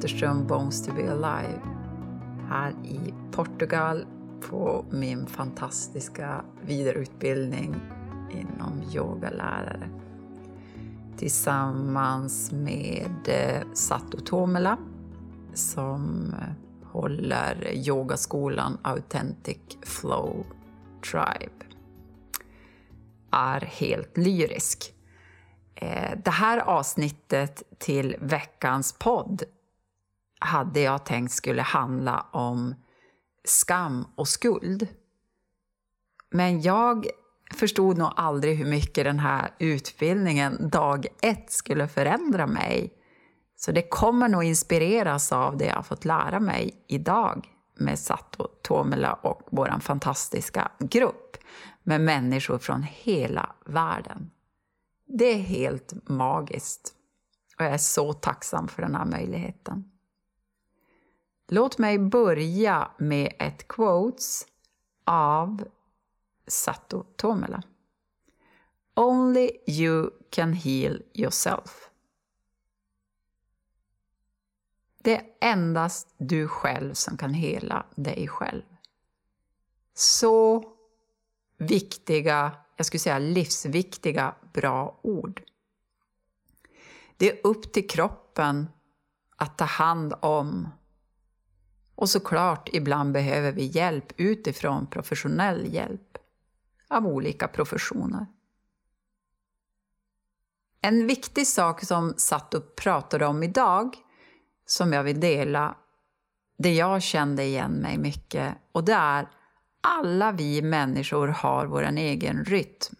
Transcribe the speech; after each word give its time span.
Zetterström 0.00 0.46
Bones 0.46 0.86
to 0.86 0.92
be 0.92 1.12
alive 1.12 1.60
här 2.48 2.70
i 2.84 3.14
Portugal 3.30 4.06
på 4.50 4.84
min 4.90 5.26
fantastiska 5.26 6.44
vidareutbildning 6.66 7.74
inom 8.30 8.82
yogalärare 8.94 9.88
tillsammans 11.16 12.52
med 12.52 13.28
eh, 13.28 13.62
Sato 13.74 14.04
Satu 14.04 14.20
Tomela 14.20 14.78
som 15.54 16.34
eh, 16.40 16.88
håller 16.92 17.72
yogaskolan 17.72 18.78
Authentic 18.82 19.58
Flow 19.82 20.46
Tribe. 21.10 21.64
Är 23.30 23.60
helt 23.60 24.16
lyrisk. 24.16 24.94
Eh, 25.74 26.18
det 26.24 26.30
här 26.30 26.58
avsnittet 26.58 27.62
till 27.78 28.16
veckans 28.20 28.92
podd 28.98 29.44
hade 30.40 30.80
jag 30.80 31.06
tänkt 31.06 31.32
skulle 31.32 31.62
handla 31.62 32.26
om 32.32 32.74
skam 33.44 34.06
och 34.14 34.28
skuld. 34.28 34.88
Men 36.30 36.62
jag 36.62 37.06
förstod 37.54 37.98
nog 37.98 38.10
aldrig 38.16 38.58
hur 38.58 38.66
mycket 38.66 39.04
den 39.04 39.18
här 39.18 39.54
utbildningen 39.58 40.68
dag 40.70 41.06
ett 41.22 41.52
skulle 41.52 41.88
förändra 41.88 42.46
mig. 42.46 42.94
Så 43.56 43.72
det 43.72 43.82
kommer 43.82 44.28
nog 44.28 44.44
inspireras 44.44 45.32
av 45.32 45.56
det 45.56 45.64
jag 45.64 45.76
har 45.76 45.82
fått 45.82 46.04
lära 46.04 46.40
mig 46.40 46.84
idag 46.88 47.48
med 47.78 47.98
Sato 47.98 48.48
Tomela 48.62 49.12
och 49.12 49.42
vår 49.50 49.80
fantastiska 49.80 50.70
grupp 50.78 51.36
med 51.82 52.00
människor 52.00 52.58
från 52.58 52.82
hela 52.82 53.54
världen. 53.66 54.30
Det 55.06 55.24
är 55.24 55.38
helt 55.38 56.08
magiskt 56.08 56.94
och 57.58 57.64
jag 57.64 57.72
är 57.72 57.78
så 57.78 58.12
tacksam 58.12 58.68
för 58.68 58.82
den 58.82 58.94
här 58.94 59.04
möjligheten. 59.04 59.89
Låt 61.52 61.78
mig 61.78 61.98
börja 61.98 62.90
med 62.98 63.32
ett 63.38 63.68
quotes 63.68 64.46
av 65.04 65.68
Sato 66.46 67.04
Tomela. 67.16 67.62
Only 68.94 69.50
you 69.66 70.10
can 70.30 70.52
heal 70.52 71.02
yourself. 71.14 71.90
Det 74.98 75.16
är 75.16 75.24
endast 75.40 76.14
du 76.16 76.48
själv 76.48 76.94
som 76.94 77.16
kan 77.16 77.34
hela 77.34 77.86
dig 77.94 78.28
själv. 78.28 78.62
Så 79.94 80.64
viktiga, 81.56 82.52
jag 82.76 82.86
skulle 82.86 83.00
säga 83.00 83.18
livsviktiga, 83.18 84.34
bra 84.52 84.98
ord. 85.02 85.42
Det 87.16 87.30
är 87.30 87.46
upp 87.46 87.72
till 87.72 87.88
kroppen 87.88 88.68
att 89.36 89.58
ta 89.58 89.64
hand 89.64 90.14
om 90.20 90.68
och 92.00 92.10
såklart, 92.10 92.68
ibland 92.72 93.12
behöver 93.12 93.52
vi 93.52 93.64
hjälp 93.64 94.12
utifrån, 94.16 94.86
professionell 94.86 95.74
hjälp 95.74 96.18
av 96.88 97.06
olika 97.06 97.48
professioner. 97.48 98.26
En 100.80 101.06
viktig 101.06 101.46
sak 101.46 101.84
som 101.84 102.14
Sato 102.16 102.60
pratade 102.60 103.26
om 103.26 103.42
idag, 103.42 103.96
som 104.66 104.92
jag 104.92 105.02
vill 105.02 105.20
dela, 105.20 105.76
det 106.58 106.74
jag 106.74 107.02
kände 107.02 107.44
igen 107.44 107.72
mig 107.72 107.98
mycket, 107.98 108.54
och 108.72 108.84
det 108.84 108.92
är 108.92 109.28
alla 109.80 110.32
vi 110.32 110.62
människor 110.62 111.28
har 111.28 111.66
vår 111.66 111.82
egen 111.82 112.44
rytm. 112.44 112.96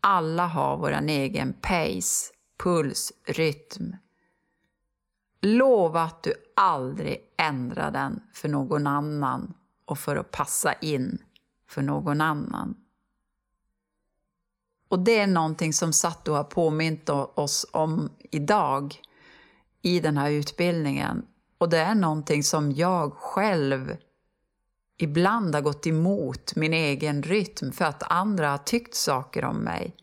Alla 0.00 0.46
har 0.46 0.76
vår 0.76 0.92
egen 0.92 1.52
pace, 1.52 2.32
puls, 2.62 3.12
rytm. 3.26 3.96
Lova 5.42 6.02
att 6.02 6.22
du 6.22 6.34
aldrig 6.56 7.18
ändrar 7.36 7.90
den 7.90 8.22
för 8.32 8.48
någon 8.48 8.86
annan 8.86 9.54
och 9.84 9.98
för 9.98 10.16
att 10.16 10.30
passa 10.30 10.72
in 10.72 11.18
för 11.68 11.82
någon 11.82 12.20
annan. 12.20 12.74
Och 14.88 14.98
det 14.98 15.18
är 15.18 15.26
någonting 15.26 15.72
som 15.72 15.92
Sato 15.92 16.32
har 16.32 16.44
påmint 16.44 17.08
oss 17.08 17.66
om 17.72 18.10
idag 18.30 19.00
i 19.82 20.00
den 20.00 20.16
här 20.16 20.30
utbildningen. 20.30 21.26
Och 21.58 21.68
det 21.68 21.78
är 21.78 21.94
någonting 21.94 22.42
som 22.42 22.72
jag 22.72 23.12
själv 23.12 23.96
ibland 24.96 25.54
har 25.54 25.62
gått 25.62 25.86
emot 25.86 26.56
min 26.56 26.72
egen 26.72 27.22
rytm 27.22 27.72
för 27.72 27.84
att 27.84 28.12
andra 28.12 28.50
har 28.50 28.58
tyckt 28.58 28.94
saker 28.94 29.44
om 29.44 29.56
mig. 29.56 29.96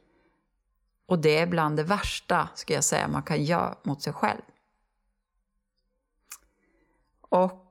Och 1.06 1.20
det 1.20 1.38
är 1.38 1.48
bland 1.48 1.78
det 1.78 1.84
värsta, 1.84 2.50
ska 2.56 2.74
jag 2.74 2.84
säga, 2.84 3.08
man 3.08 3.24
kan 3.24 3.44
göra 3.44 3.76
mot 3.84 4.02
sig 4.02 4.14
själv. 4.14 4.42
Och 7.38 7.64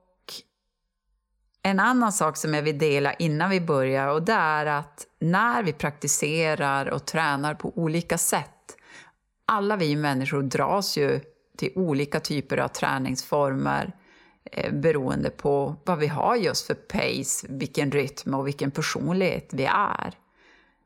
en 1.63 1.79
annan 1.79 2.11
sak 2.11 2.37
som 2.37 2.53
jag 2.53 2.61
vill 2.61 2.77
dela 2.77 3.13
innan 3.13 3.49
vi 3.49 3.61
börjar 3.61 4.07
och 4.07 4.23
det 4.23 4.33
är 4.33 4.65
att 4.65 5.07
när 5.19 5.63
vi 5.63 5.73
praktiserar 5.73 6.89
och 6.89 7.05
tränar 7.05 7.53
på 7.53 7.71
olika 7.75 8.17
sätt, 8.17 8.77
alla 9.45 9.75
vi 9.75 9.95
människor 9.95 10.43
dras 10.43 10.97
ju 10.97 11.19
till 11.57 11.71
olika 11.75 12.19
typer 12.19 12.57
av 12.57 12.67
träningsformer 12.67 13.95
eh, 14.51 14.73
beroende 14.73 15.29
på 15.29 15.75
vad 15.85 15.99
vi 15.99 16.07
har 16.07 16.35
just 16.35 16.67
för 16.67 16.73
pace, 16.73 17.47
vilken 17.49 17.91
rytm 17.91 18.33
och 18.33 18.47
vilken 18.47 18.71
personlighet 18.71 19.49
vi 19.53 19.65
är. 19.65 20.13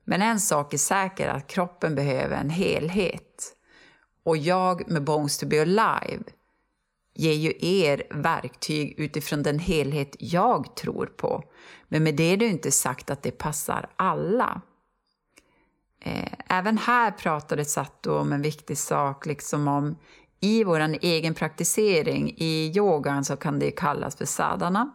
Men 0.03 0.21
en 0.21 0.39
sak 0.39 0.73
är 0.73 0.77
säker, 0.77 1.27
att 1.27 1.47
kroppen 1.47 1.95
behöver 1.95 2.37
en 2.37 2.49
helhet. 2.49 3.55
Och 4.23 4.37
jag 4.37 4.89
med 4.89 5.03
Bones 5.03 5.37
to 5.37 5.47
be 5.47 5.61
alive 5.61 6.23
ger 7.13 7.33
ju 7.33 7.53
er 7.59 8.03
verktyg 8.11 8.99
utifrån 8.99 9.43
den 9.43 9.59
helhet 9.59 10.15
jag 10.19 10.75
tror 10.75 11.05
på. 11.05 11.43
Men 11.87 12.03
med 12.03 12.15
det 12.15 12.23
är 12.23 12.37
det 12.37 12.45
inte 12.47 12.71
sagt 12.71 13.09
att 13.09 13.23
det 13.23 13.31
passar 13.31 13.89
alla. 13.95 14.61
Eh, 15.99 16.33
även 16.47 16.77
här 16.77 17.11
pratade 17.11 17.65
Sato 17.65 18.11
om 18.11 18.33
en 18.33 18.41
viktig 18.41 18.77
sak, 18.77 19.25
liksom 19.25 19.67
om 19.67 19.95
i 20.39 20.63
vår 20.63 20.79
egen 21.01 21.33
praktisering. 21.33 22.33
I 22.37 22.73
yogan 22.75 23.25
så 23.25 23.35
kan 23.35 23.59
det 23.59 23.71
kallas 23.71 24.15
för 24.15 24.25
sadhana. 24.25 24.93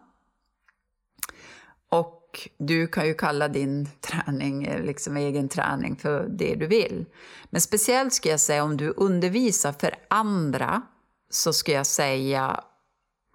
Och 1.89 2.49
du 2.57 2.87
kan 2.87 3.07
ju 3.07 3.13
kalla 3.13 3.47
din 3.47 3.89
träning, 4.01 4.69
liksom 4.83 5.17
egen 5.17 5.49
träning, 5.49 5.95
för 5.95 6.27
det 6.29 6.55
du 6.55 6.67
vill. 6.67 7.05
Men 7.49 7.61
speciellt 7.61 8.13
ska 8.13 8.29
jag 8.29 8.39
säga 8.39 8.63
om 8.63 8.77
du 8.77 8.93
undervisar 8.97 9.71
för 9.71 9.95
andra 10.09 10.81
så 11.29 11.53
ska 11.53 11.71
jag 11.71 11.87
säga, 11.87 12.63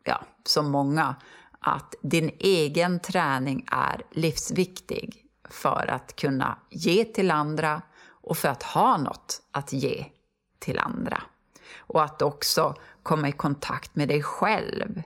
ja, 0.04 0.25
som 0.44 0.70
många, 0.70 1.16
att 1.58 1.94
din 2.03 2.30
egen 2.38 3.00
träning 3.00 3.66
är 3.70 4.03
livsviktig 4.10 5.26
för 5.50 5.91
att 5.91 6.16
kunna 6.16 6.58
ge 6.70 7.04
till 7.04 7.31
andra 7.31 7.82
och 8.08 8.36
för 8.36 8.48
att 8.48 8.62
ha 8.62 8.97
något 8.97 9.42
att 9.50 9.72
ge 9.72 10.06
till 10.58 10.78
andra. 10.78 11.22
Och 11.76 12.02
att 12.02 12.22
också 12.22 12.75
komma 13.02 13.28
i 13.28 13.32
kontakt 13.32 13.97
med 13.97 14.08
dig 14.08 14.22
själv, 14.22 15.02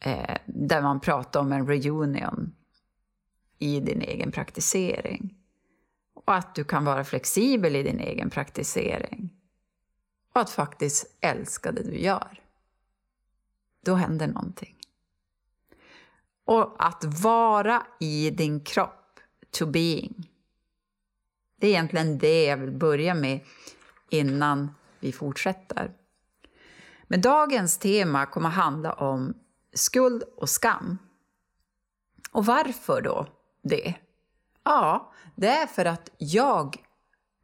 eh, 0.00 0.36
där 0.46 0.82
man 0.82 1.00
pratar 1.00 1.40
om 1.40 1.52
en 1.52 1.66
reunion 1.66 2.54
i 3.58 3.80
din 3.80 4.02
egen 4.02 4.32
praktisering. 4.32 5.34
Och 6.14 6.34
att 6.34 6.54
du 6.54 6.64
kan 6.64 6.84
vara 6.84 7.04
flexibel 7.04 7.76
i 7.76 7.82
din 7.82 8.00
egen 8.00 8.30
praktisering 8.30 9.27
och 10.32 10.40
att 10.40 10.50
faktiskt 10.50 11.16
älska 11.20 11.72
det 11.72 11.82
du 11.82 11.98
gör. 11.98 12.42
Då 13.84 13.94
händer 13.94 14.26
någonting. 14.26 14.76
Och 16.44 16.86
att 16.86 17.04
vara 17.04 17.86
i 18.00 18.30
din 18.30 18.64
kropp, 18.64 19.20
to 19.50 19.66
being. 19.66 20.30
Det 21.56 21.66
är 21.66 21.70
egentligen 21.70 22.18
det 22.18 22.44
jag 22.44 22.56
vill 22.56 22.72
börja 22.72 23.14
med 23.14 23.40
innan 24.10 24.74
vi 25.00 25.12
fortsätter. 25.12 25.92
Men 27.04 27.20
dagens 27.20 27.78
tema 27.78 28.26
kommer 28.26 28.48
handla 28.48 28.92
om 28.92 29.34
skuld 29.74 30.22
och 30.36 30.50
skam. 30.50 30.98
Och 32.32 32.46
varför 32.46 33.02
då 33.02 33.26
det? 33.62 33.94
Ja, 34.64 35.12
det 35.34 35.48
är 35.48 35.66
för 35.66 35.84
att 35.84 36.10
jag 36.18 36.87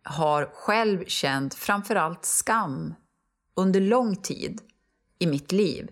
har 0.05 0.51
själv 0.55 1.05
känt 1.07 1.55
framförallt 1.55 2.25
skam 2.25 2.95
under 3.57 3.81
lång 3.81 4.17
tid 4.17 4.61
i 5.19 5.27
mitt 5.27 5.53
liv 5.53 5.89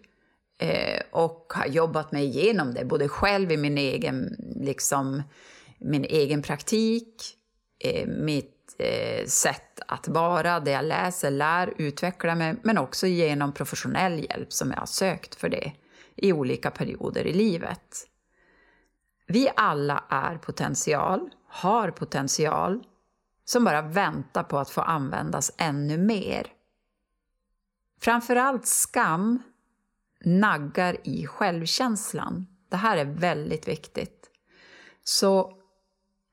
eh, 0.59 1.03
och 1.11 1.53
har 1.55 1.67
jobbat 1.67 2.13
mig 2.13 2.25
igenom 2.25 2.75
det, 2.75 2.85
både 2.85 3.09
själv 3.09 3.53
i 3.53 3.57
min 3.57 3.79
egen, 3.79 4.37
liksom, 4.57 5.23
min 5.79 6.05
egen 6.05 6.43
praktik, 6.43 7.37
eh, 7.85 8.07
mitt 8.07 8.77
eh, 8.79 9.27
sätt 9.27 9.81
att 9.87 10.09
vara, 10.09 10.61
det 10.61 10.71
jag 10.71 10.85
läser, 10.85 11.31
lär, 11.31 11.75
utvecklar 11.77 12.35
mig, 12.35 12.55
men 12.63 12.79
också 12.79 13.07
genom 13.07 13.53
professionell 13.53 14.27
hjälp 14.31 14.53
som 14.53 14.71
jag 14.71 14.79
har 14.79 14.87
sökt 14.87 15.35
för 15.35 15.49
det 15.49 15.73
i 16.17 16.33
olika 16.33 16.71
perioder 16.71 17.27
i 17.27 17.33
livet. 17.33 18.09
Vi 19.27 19.51
alla 19.57 20.05
är 20.09 20.39
potential, 20.39 21.31
har 21.49 21.91
potential 21.91 22.85
som 23.45 23.65
bara 23.65 23.83
väntar 23.83 24.43
på 24.43 24.59
att 24.59 24.71
få 24.71 24.81
användas 24.81 25.53
ännu 25.57 25.99
mer. 25.99 26.47
Framförallt 28.01 28.67
skam, 28.67 29.43
naggar 30.25 30.97
i 31.05 31.27
självkänslan. 31.27 32.47
Det 32.71 32.77
här 32.77 32.97
är 32.97 33.05
väldigt 33.05 33.69
viktigt. 33.69 34.31
Så, 35.05 35.53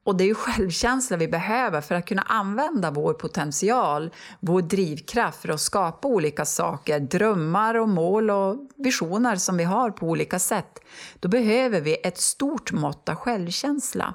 och 0.06 0.18
det 0.18 0.24
är 0.24 0.28
ju 0.28 0.36
självkänsla 0.36 1.18
vi 1.18 1.28
behöver 1.28 1.82
för 1.82 1.96
att 1.96 2.06
kunna 2.06 2.22
använda 2.22 2.92
vår 2.92 3.14
potential, 3.14 4.14
vår 4.40 4.62
drivkraft 4.62 5.42
för 5.42 5.50
att 5.50 5.62
skapa 5.62 6.08
olika 6.08 6.46
saker, 6.46 7.00
drömmar 7.00 7.76
och 7.76 7.90
mål 7.90 8.30
och 8.30 8.58
visioner 8.76 9.36
som 9.36 9.58
vi 9.58 9.64
har 9.64 9.92
på 9.92 10.08
olika 10.08 10.40
sätt. 10.40 10.80
Då 11.20 11.30
behöver 11.30 11.82
vi 11.82 11.98
ett 12.04 12.18
stort 12.18 12.72
mått 12.72 13.10
av 13.10 13.16
självkänsla. 13.16 14.14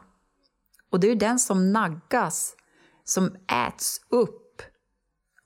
Och 0.90 1.00
det 1.00 1.06
är 1.06 1.08
ju 1.08 1.18
den 1.18 1.38
som 1.38 1.72
naggas, 1.72 2.54
som 3.04 3.36
äts 3.68 4.00
upp 4.08 4.62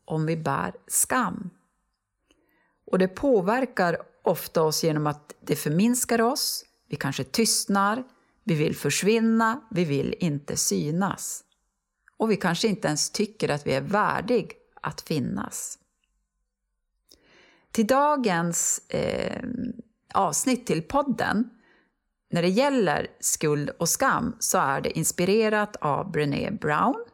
om 0.05 0.27
vi 0.27 0.37
bär 0.37 0.75
skam. 0.87 1.51
Och 2.87 2.99
det 2.99 3.09
påverkar 3.09 3.99
ofta 4.23 4.63
oss 4.63 4.85
genom 4.85 5.07
att 5.07 5.35
det 5.41 5.57
förminskar 5.57 6.21
oss, 6.21 6.65
vi 6.89 6.97
kanske 6.97 7.25
tystnar, 7.25 8.05
vi 8.45 8.55
vill 8.55 8.77
försvinna, 8.77 9.61
vi 9.71 9.85
vill 9.85 10.15
inte 10.19 10.57
synas. 10.57 11.45
Och 12.17 12.31
vi 12.31 12.37
kanske 12.37 12.69
inte 12.69 12.89
ens 12.89 13.11
tycker 13.11 13.49
att 13.49 13.67
vi 13.67 13.73
är 13.73 13.81
värdig 13.81 14.53
att 14.83 15.01
finnas. 15.01 15.79
Till 17.71 17.87
dagens 17.87 18.83
eh, 18.89 19.43
avsnitt 20.15 20.67
till 20.67 20.83
podden, 20.83 21.51
när 22.31 22.43
det 22.43 22.49
gäller 22.49 23.07
skuld 23.21 23.71
och 23.71 23.89
skam, 23.89 24.37
så 24.39 24.59
är 24.59 24.81
det 24.81 24.99
inspirerat 24.99 25.77
av 25.77 26.11
Brené 26.11 26.51
Brown, 26.51 27.05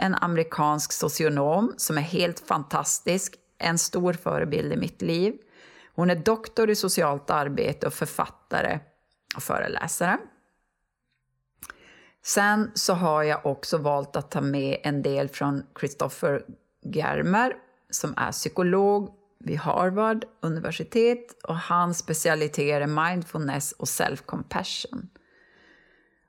en 0.00 0.14
amerikansk 0.14 0.92
socionom 0.92 1.74
som 1.76 1.98
är 1.98 2.02
helt 2.02 2.40
fantastisk, 2.40 3.34
en 3.58 3.78
stor 3.78 4.12
förebild 4.12 4.72
i 4.72 4.76
mitt 4.76 5.02
liv. 5.02 5.34
Hon 5.94 6.10
är 6.10 6.16
doktor 6.16 6.70
i 6.70 6.74
socialt 6.74 7.30
arbete 7.30 7.86
och 7.86 7.94
författare 7.94 8.80
och 9.36 9.42
föreläsare. 9.42 10.18
Sen 12.22 12.70
så 12.74 12.94
har 12.94 13.22
jag 13.22 13.46
också 13.46 13.78
valt 13.78 14.16
att 14.16 14.30
ta 14.30 14.40
med 14.40 14.80
en 14.82 15.02
del 15.02 15.28
från 15.28 15.62
Christopher 15.80 16.42
Germer 16.82 17.54
som 17.90 18.14
är 18.16 18.32
psykolog 18.32 19.14
vid 19.38 19.58
Harvard 19.58 20.24
universitet 20.40 21.42
och 21.42 21.56
hans 21.56 21.98
specialitet 21.98 22.82
är 22.82 22.86
mindfulness 22.86 23.72
och 23.72 23.86
self-compassion. 23.86 25.08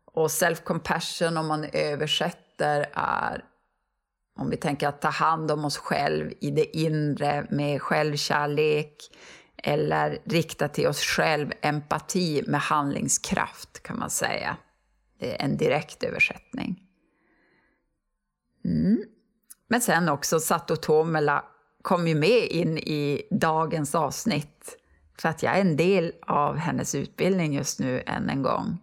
Och 0.06 0.28
self-compassion 0.28 1.40
om 1.40 1.48
man 1.48 1.66
översätter 1.74 2.90
är 2.94 3.46
om 4.36 4.50
vi 4.50 4.58
tänker 4.58 4.88
att 4.88 5.02
ta 5.02 5.10
hand 5.10 5.52
om 5.52 5.66
oss 5.66 5.78
själv 5.78 6.32
i 6.40 6.52
det 6.52 6.78
inre 6.78 7.48
med 7.50 7.82
självkärlek 7.82 8.96
eller 9.64 10.20
rikta 10.26 10.68
till 10.68 10.88
oss 10.88 11.02
själv 11.02 11.52
empati 11.62 12.44
med 12.48 12.62
handlingskraft 12.62 13.84
kan 13.84 14.00
man 14.00 14.10
säga. 14.10 14.58
Det 15.20 15.42
är 15.42 15.46
en 15.46 15.58
direkt 15.58 16.04
översättning. 16.04 16.84
Mm. 18.66 19.04
Men 19.68 19.82
sen 19.82 20.10
också 20.10 20.40
Sato 20.40 20.76
Tomela 20.76 21.46
kom 21.82 22.08
ju 22.08 22.16
med 22.16 22.48
in 22.48 22.78
i 22.78 23.28
dagens 23.32 23.96
avsnitt 23.96 24.78
för 25.18 25.30
att 25.30 25.44
jag 25.44 25.58
är 25.58 25.62
en 25.62 25.78
del 25.78 26.14
av 26.22 26.58
hennes 26.58 26.96
utbildning 26.96 27.54
just 27.54 27.80
nu 27.80 28.04
än 28.06 28.30
en 28.30 28.44
gång. 28.44 28.78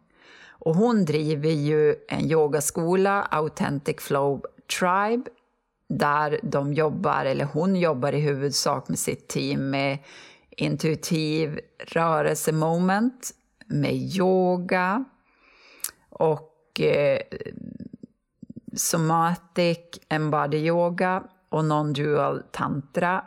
Och 0.49 0.75
hon 0.75 1.05
driver 1.05 1.51
ju 1.51 1.97
en 2.09 2.31
yogaskola, 2.31 3.23
Authentic 3.23 3.97
Flow 4.01 4.43
Tribe, 4.79 5.31
där 5.89 6.41
de 6.43 6.73
jobbar, 6.73 7.25
eller 7.25 7.45
hon 7.45 7.77
jobbar 7.77 8.13
i 8.13 8.21
huvudsak 8.21 8.89
med 8.89 8.99
sitt 8.99 9.29
team 9.29 9.71
med 9.71 9.99
intuitiv 10.51 11.61
rörelsemoment, 11.79 13.31
med 13.67 13.95
yoga 13.95 15.05
och 16.11 16.81
eh, 16.81 17.21
somatic 18.77 19.79
embody 20.09 20.57
yoga 20.57 21.25
och 21.49 21.65
non-dual 21.65 22.43
tantra 22.53 23.25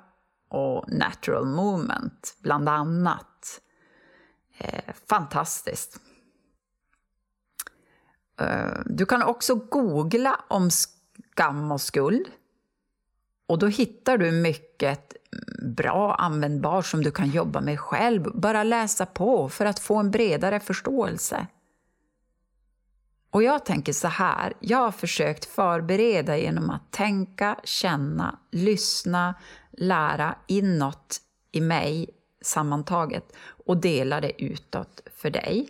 och 0.49 0.85
natural 0.91 1.45
movement, 1.45 2.37
bland 2.41 2.69
annat. 2.69 3.61
Eh, 4.57 4.93
fantastiskt. 5.07 5.99
Eh, 8.39 8.79
du 8.85 9.05
kan 9.05 9.23
också 9.23 9.55
googla 9.55 10.39
om 10.47 10.69
skam 10.71 11.71
och 11.71 11.81
skuld. 11.81 12.27
Och 13.51 13.59
då 13.59 13.67
hittar 13.67 14.17
du 14.17 14.31
mycket 14.31 15.13
bra 15.61 16.15
användbart 16.15 16.85
som 16.85 17.03
du 17.03 17.11
kan 17.11 17.29
jobba 17.29 17.61
med 17.61 17.79
själv. 17.79 18.31
Bara 18.33 18.63
läsa 18.63 19.05
på 19.05 19.49
för 19.49 19.65
att 19.65 19.79
få 19.79 19.95
en 19.95 20.11
bredare 20.11 20.59
förståelse. 20.59 21.47
Och 23.29 23.43
jag 23.43 23.65
tänker 23.65 23.93
så 23.93 24.07
här, 24.07 24.53
jag 24.59 24.77
har 24.77 24.91
försökt 24.91 25.45
förbereda 25.45 26.37
genom 26.37 26.69
att 26.69 26.91
tänka, 26.91 27.55
känna, 27.63 28.39
lyssna, 28.51 29.35
lära 29.71 30.35
inåt 30.47 31.17
i 31.51 31.61
mig 31.61 32.09
sammantaget 32.41 33.35
och 33.65 33.77
dela 33.77 34.21
det 34.21 34.43
utåt 34.43 35.01
för 35.15 35.29
dig. 35.29 35.69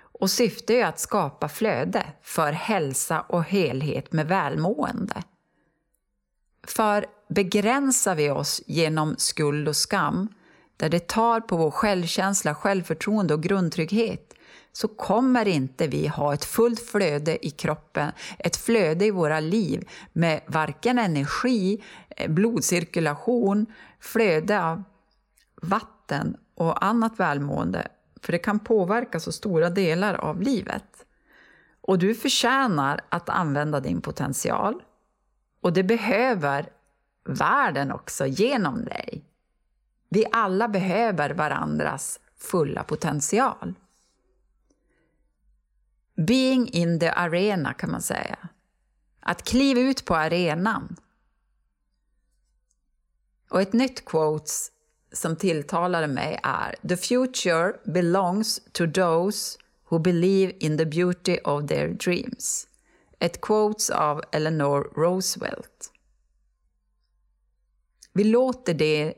Och 0.00 0.30
syftet 0.30 0.70
är 0.70 0.84
att 0.84 1.00
skapa 1.00 1.48
flöde 1.48 2.06
för 2.22 2.52
hälsa 2.52 3.20
och 3.20 3.44
helhet 3.44 4.12
med 4.12 4.28
välmående. 4.28 5.22
För 6.66 7.06
begränsar 7.28 8.14
vi 8.14 8.30
oss 8.30 8.62
genom 8.66 9.14
skuld 9.18 9.68
och 9.68 9.76
skam, 9.76 10.28
där 10.76 10.88
det 10.88 11.08
tar 11.08 11.40
på 11.40 11.56
vår 11.56 11.70
självkänsla, 11.70 12.54
självförtroende 12.54 13.34
och 13.34 13.42
grundtrygghet, 13.42 14.34
så 14.72 14.88
kommer 14.88 15.48
inte 15.48 15.86
vi 15.86 16.06
ha 16.06 16.34
ett 16.34 16.44
fullt 16.44 16.80
flöde 16.80 17.46
i 17.46 17.50
kroppen, 17.50 18.12
ett 18.38 18.56
flöde 18.56 19.04
i 19.04 19.10
våra 19.10 19.40
liv 19.40 19.88
med 20.12 20.40
varken 20.46 20.98
energi, 20.98 21.84
eh, 22.08 22.30
blodcirkulation, 22.30 23.66
flöde 24.00 24.64
av 24.64 24.82
vatten 25.62 26.36
och 26.54 26.84
annat 26.84 27.20
välmående, 27.20 27.88
för 28.22 28.32
det 28.32 28.38
kan 28.38 28.58
påverka 28.58 29.20
så 29.20 29.32
stora 29.32 29.70
delar 29.70 30.14
av 30.14 30.42
livet. 30.42 31.06
Och 31.80 31.98
du 31.98 32.14
förtjänar 32.14 33.00
att 33.08 33.28
använda 33.28 33.80
din 33.80 34.00
potential. 34.00 34.82
Och 35.60 35.72
det 35.72 35.82
behöver 35.82 36.68
världen 37.24 37.92
också 37.92 38.26
genom 38.26 38.84
dig. 38.84 39.24
Vi 40.08 40.26
alla 40.32 40.68
behöver 40.68 41.30
varandras 41.30 42.20
fulla 42.36 42.84
potential. 42.84 43.74
Being 46.26 46.68
in 46.68 47.00
the 47.00 47.08
arena 47.08 47.74
kan 47.74 47.90
man 47.90 48.02
säga. 48.02 48.38
Att 49.20 49.42
kliva 49.42 49.80
ut 49.80 50.04
på 50.04 50.16
arenan. 50.16 50.96
Och 53.50 53.60
ett 53.60 53.72
nytt 53.72 54.04
quote 54.04 54.50
som 55.12 55.36
tilltalade 55.36 56.06
mig 56.06 56.40
är 56.42 56.76
The 56.88 56.96
future 56.96 57.72
belongs 57.84 58.60
to 58.72 58.86
those 58.86 59.58
who 59.88 59.98
believe 59.98 60.52
in 60.58 60.78
the 60.78 60.86
beauty 60.86 61.38
of 61.44 61.66
their 61.68 61.88
dreams. 61.88 62.66
Ett 63.22 63.40
quote 63.40 63.96
av 63.96 64.22
Eleanor 64.32 64.92
Roosevelt. 64.96 65.92
Vi 68.12 68.24
låter 68.24 68.74
det 68.74 69.14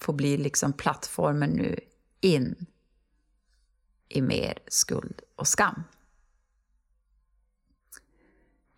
få 0.00 0.12
bli 0.12 0.36
liksom 0.36 0.72
plattformen 0.72 1.50
nu 1.50 1.80
in 2.20 2.66
i 4.08 4.22
mer 4.22 4.58
skuld 4.68 5.22
och 5.36 5.48
skam. 5.48 5.82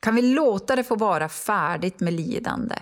Kan 0.01 0.15
vi 0.15 0.23
låta 0.23 0.77
det 0.77 0.85
få 0.85 0.97
vara 0.97 1.29
färdigt 1.29 2.01
med 2.01 2.13
lidande? 2.13 2.79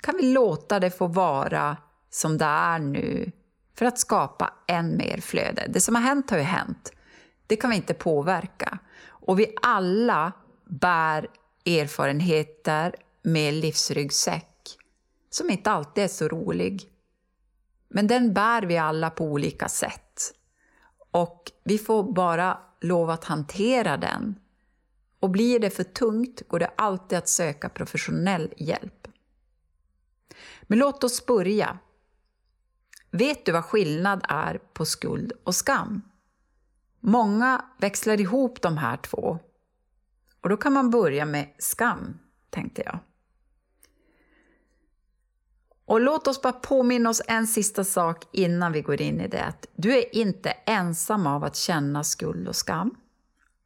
Kan 0.00 0.16
vi 0.16 0.32
låta 0.32 0.80
det 0.80 0.90
få 0.90 1.06
vara 1.06 1.76
som 2.10 2.38
det 2.38 2.44
är 2.44 2.78
nu 2.78 3.32
för 3.74 3.86
att 3.86 3.98
skapa 3.98 4.54
än 4.68 4.96
mer 4.96 5.20
flöde? 5.20 5.66
Det 5.68 5.80
som 5.80 5.94
har 5.94 6.02
hänt 6.02 6.30
har 6.30 6.38
ju 6.38 6.44
hänt. 6.44 6.92
Det 7.46 7.56
kan 7.56 7.70
vi 7.70 7.76
inte 7.76 7.94
påverka. 7.94 8.78
Och 9.04 9.38
vi 9.38 9.54
alla 9.62 10.32
bär 10.64 11.28
erfarenheter 11.66 12.94
med 13.22 13.54
livsryggsäck 13.54 14.78
som 15.30 15.50
inte 15.50 15.70
alltid 15.70 16.04
är 16.04 16.08
så 16.08 16.28
rolig. 16.28 16.90
Men 17.88 18.06
den 18.06 18.34
bär 18.34 18.62
vi 18.62 18.78
alla 18.78 19.10
på 19.10 19.24
olika 19.24 19.68
sätt. 19.68 20.34
Och 21.10 21.52
vi 21.64 21.78
får 21.78 22.12
bara 22.12 22.58
lov 22.80 23.10
att 23.10 23.24
hantera 23.24 23.96
den. 23.96 24.34
Och 25.20 25.30
blir 25.30 25.58
det 25.58 25.70
för 25.70 25.84
tungt 25.84 26.48
går 26.48 26.58
det 26.58 26.70
alltid 26.76 27.18
att 27.18 27.28
söka 27.28 27.68
professionell 27.68 28.52
hjälp. 28.56 29.08
Men 30.62 30.78
låt 30.78 31.04
oss 31.04 31.26
börja. 31.26 31.78
Vet 33.10 33.44
du 33.44 33.52
vad 33.52 33.64
skillnad 33.64 34.24
är 34.28 34.58
på 34.58 34.84
skuld 34.84 35.32
och 35.44 35.54
skam? 35.54 36.02
Många 37.00 37.64
växlar 37.78 38.20
ihop 38.20 38.62
de 38.62 38.78
här 38.78 38.96
två. 38.96 39.38
Och 40.42 40.48
då 40.48 40.56
kan 40.56 40.72
man 40.72 40.90
börja 40.90 41.24
med 41.24 41.54
skam, 41.58 42.18
tänkte 42.50 42.82
jag. 42.82 42.98
Och 45.84 46.00
låt 46.00 46.26
oss 46.26 46.42
bara 46.42 46.52
påminna 46.52 47.10
oss 47.10 47.22
en 47.28 47.46
sista 47.46 47.84
sak 47.84 48.24
innan 48.32 48.72
vi 48.72 48.82
går 48.82 49.00
in 49.00 49.20
i 49.20 49.28
det. 49.28 49.54
Du 49.76 49.98
är 49.98 50.16
inte 50.16 50.50
ensam 50.50 51.26
av 51.26 51.44
att 51.44 51.56
känna 51.56 52.04
skuld 52.04 52.48
och 52.48 52.56
skam. 52.56 52.94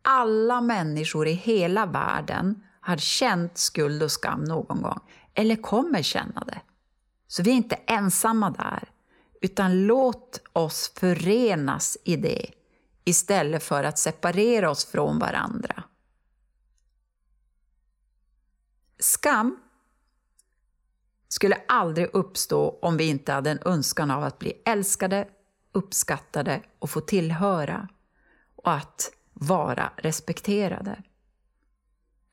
Alla 0.03 0.61
människor 0.61 1.29
i 1.29 1.33
hela 1.33 1.87
världen 1.87 2.63
har 2.81 2.97
känt 2.97 3.59
skuld 3.59 4.03
och 4.03 4.11
skam 4.11 4.45
någon 4.45 4.83
gång, 4.83 5.01
eller 5.35 5.57
kommer 5.57 6.03
känna 6.03 6.45
det. 6.47 6.61
Så 7.29 7.43
vi 7.43 7.51
är 7.51 7.55
inte 7.55 7.79
ensamma 7.87 8.51
där, 8.51 8.89
utan 9.41 9.87
låt 9.87 10.41
oss 10.53 10.93
förenas 10.97 11.99
i 12.05 12.17
det 12.17 12.51
istället 13.05 13.63
för 13.63 13.85
att 13.85 13.99
separera 13.99 14.71
oss 14.71 14.85
från 14.85 15.19
varandra. 15.19 15.83
Skam 18.99 19.61
skulle 21.29 21.57
aldrig 21.69 22.15
uppstå 22.15 22.79
om 22.83 22.97
vi 22.97 23.09
inte 23.09 23.33
hade 23.33 23.51
en 23.51 23.63
önskan 23.65 24.11
av 24.11 24.25
att 24.25 24.39
bli 24.39 24.63
älskade, 24.65 25.29
uppskattade 25.73 26.63
och 26.79 26.91
få 26.91 27.01
tillhöra 27.01 27.89
och 28.57 28.73
att 28.73 29.13
vara 29.33 29.93
respekterade. 29.97 31.03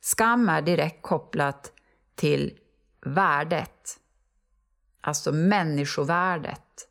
Skam 0.02 0.50
är 0.50 0.62
direkt 0.62 1.02
kopplat 1.02 1.72
till 2.16 2.60
värdet, 3.02 4.00
alltså 5.02 5.32
människovärdet, 5.32 6.88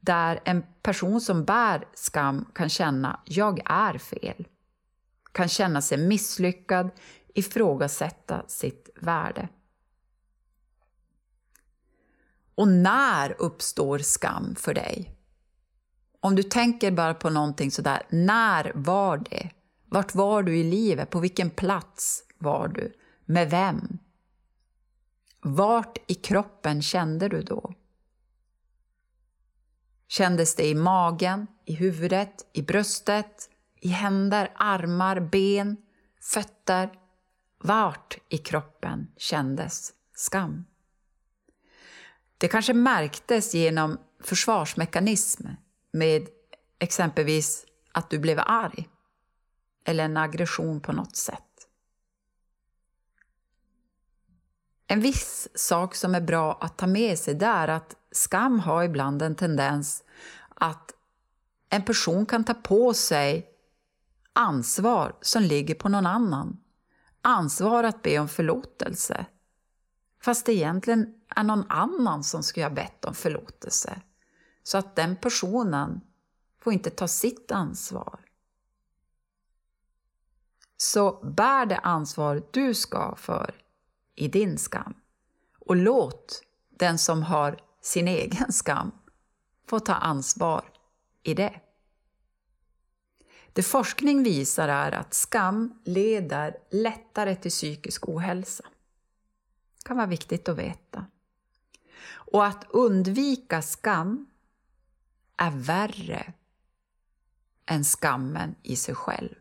där 0.00 0.40
en 0.44 0.64
person 0.82 1.20
som 1.20 1.44
bär 1.44 1.88
skam 1.94 2.50
kan 2.54 2.68
känna 2.68 3.20
”jag 3.24 3.60
är 3.64 3.98
fel”, 3.98 4.46
kan 5.32 5.48
känna 5.48 5.82
sig 5.82 5.98
misslyckad, 5.98 6.90
ifrågasätta 7.38 8.44
sitt 8.46 8.90
värde. 9.00 9.48
Och 12.54 12.68
när 12.68 13.36
uppstår 13.38 13.98
skam 13.98 14.54
för 14.54 14.74
dig? 14.74 15.12
Om 16.20 16.36
du 16.36 16.42
tänker 16.42 16.90
bara 16.90 17.14
på 17.14 17.30
någonting 17.30 17.70
sådär, 17.70 18.02
när 18.10 18.72
var 18.74 19.18
det? 19.18 19.50
Vart 19.88 20.14
var 20.14 20.42
du 20.42 20.56
i 20.56 20.64
livet? 20.64 21.10
På 21.10 21.20
vilken 21.20 21.50
plats 21.50 22.22
var 22.38 22.68
du? 22.68 22.92
Med 23.24 23.50
vem? 23.50 23.98
Vart 25.40 25.98
i 26.06 26.14
kroppen 26.14 26.82
kände 26.82 27.28
du 27.28 27.42
då? 27.42 27.74
Kändes 30.08 30.54
det 30.54 30.66
i 30.66 30.74
magen, 30.74 31.46
i 31.64 31.74
huvudet, 31.74 32.46
i 32.52 32.62
bröstet, 32.62 33.50
i 33.80 33.88
händer, 33.88 34.52
armar, 34.54 35.20
ben, 35.20 35.76
fötter? 36.20 36.90
Vart 37.66 38.18
i 38.28 38.38
kroppen 38.38 39.08
kändes 39.16 39.92
skam? 40.14 40.64
Det 42.38 42.48
kanske 42.48 42.74
märktes 42.74 43.54
genom 43.54 43.98
försvarsmekanism 44.20 45.46
med 45.90 46.28
exempelvis 46.78 47.66
att 47.92 48.10
du 48.10 48.18
blev 48.18 48.38
arg 48.40 48.88
eller 49.84 50.04
en 50.04 50.16
aggression 50.16 50.80
på 50.80 50.92
något 50.92 51.16
sätt. 51.16 51.68
En 54.86 55.00
viss 55.00 55.48
sak 55.54 55.94
som 55.94 56.14
är 56.14 56.20
bra 56.20 56.58
att 56.60 56.78
ta 56.78 56.86
med 56.86 57.18
sig 57.18 57.38
är 57.42 57.68
att 57.68 57.96
skam 58.10 58.60
har 58.60 58.82
ibland 58.82 59.22
en 59.22 59.34
tendens 59.34 60.04
att 60.48 60.92
en 61.68 61.82
person 61.82 62.26
kan 62.26 62.44
ta 62.44 62.54
på 62.54 62.94
sig 62.94 63.46
ansvar 64.32 65.16
som 65.20 65.42
ligger 65.42 65.74
på 65.74 65.88
någon 65.88 66.06
annan. 66.06 66.60
Ansvar 67.28 67.84
att 67.84 68.02
be 68.02 68.18
om 68.18 68.28
förlåtelse. 68.28 69.26
Fast 70.22 70.46
det 70.46 70.52
egentligen 70.52 71.14
är 71.28 71.42
någon 71.42 71.70
annan 71.70 72.24
som 72.24 72.42
skulle 72.42 72.66
ha 72.66 72.70
bett 72.70 73.04
om 73.04 73.14
förlåtelse. 73.14 74.02
Så 74.62 74.78
att 74.78 74.96
den 74.96 75.16
personen 75.16 76.00
får 76.60 76.72
inte 76.72 76.90
ta 76.90 77.08
sitt 77.08 77.52
ansvar. 77.52 78.20
Så 80.76 81.30
bär 81.36 81.66
det 81.66 81.78
ansvar 81.78 82.42
du 82.50 82.74
ska 82.74 83.16
för 83.16 83.54
i 84.14 84.28
din 84.28 84.58
skam. 84.58 84.94
Och 85.58 85.76
låt 85.76 86.42
den 86.70 86.98
som 86.98 87.22
har 87.22 87.58
sin 87.80 88.08
egen 88.08 88.52
skam 88.52 88.92
få 89.68 89.80
ta 89.80 89.94
ansvar 89.94 90.72
i 91.22 91.34
det. 91.34 91.60
Det 93.56 93.62
forskning 93.62 94.22
visar 94.22 94.68
är 94.68 94.92
att 94.92 95.14
skam 95.14 95.78
leder 95.84 96.56
lättare 96.70 97.36
till 97.36 97.50
psykisk 97.50 98.08
ohälsa. 98.08 98.64
Det 99.76 99.88
kan 99.88 99.96
vara 99.96 100.06
viktigt 100.06 100.48
att 100.48 100.58
veta. 100.58 101.06
Och 102.08 102.46
att 102.46 102.66
undvika 102.70 103.62
skam 103.62 104.26
är 105.36 105.50
värre 105.50 106.32
än 107.66 107.84
skammen 107.84 108.54
i 108.62 108.76
sig 108.76 108.94
själv. 108.94 109.34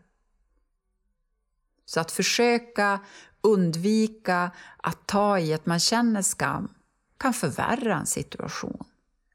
Så 1.86 2.00
att 2.00 2.12
försöka 2.12 3.00
undvika 3.41 4.51
att 4.77 5.07
ta 5.07 5.39
i 5.39 5.53
att 5.53 5.65
man 5.65 5.79
känner 5.79 6.22
skam 6.22 6.74
kan 7.17 7.34
förvärra 7.34 7.95
en 7.95 8.05
situation 8.05 8.86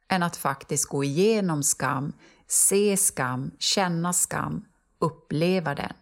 än 0.09 0.23
att 0.23 0.37
faktiskt 0.37 0.89
gå 0.89 1.05
igenom 1.05 1.63
skam, 1.63 2.13
se 2.47 2.97
skam, 2.97 3.51
känna 3.59 4.13
skam, 4.13 4.65
uppleva 5.01 5.75
den 5.75 5.93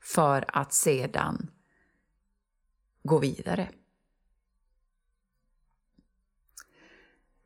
för 0.00 0.44
att 0.48 0.72
sedan 0.72 1.50
gå 3.02 3.18
vidare. 3.18 3.68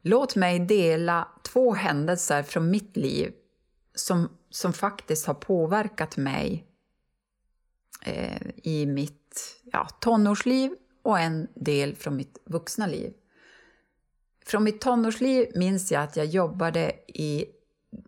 Låt 0.03 0.37
mig 0.37 0.59
dela 0.59 1.29
två 1.43 1.75
händelser 1.75 2.43
från 2.43 2.71
mitt 2.71 2.97
liv 2.97 3.33
som, 3.95 4.29
som 4.51 4.73
faktiskt 4.73 5.27
har 5.27 5.35
påverkat 5.35 6.17
mig 6.17 6.67
eh, 8.03 8.49
i 8.63 8.87
mitt 8.87 9.61
ja, 9.73 9.89
tonårsliv 10.01 10.75
och 11.03 11.19
en 11.19 11.49
del 11.55 11.97
från 11.97 12.17
mitt 12.17 12.39
vuxna 12.45 12.87
liv. 12.87 13.13
Från 14.47 14.65
mitt 14.65 14.81
tonårsliv 14.81 15.49
minns 15.55 15.93
jag 15.93 16.03
att 16.03 16.17
jag 16.17 16.27
jobbade 16.27 16.93
i 17.09 17.45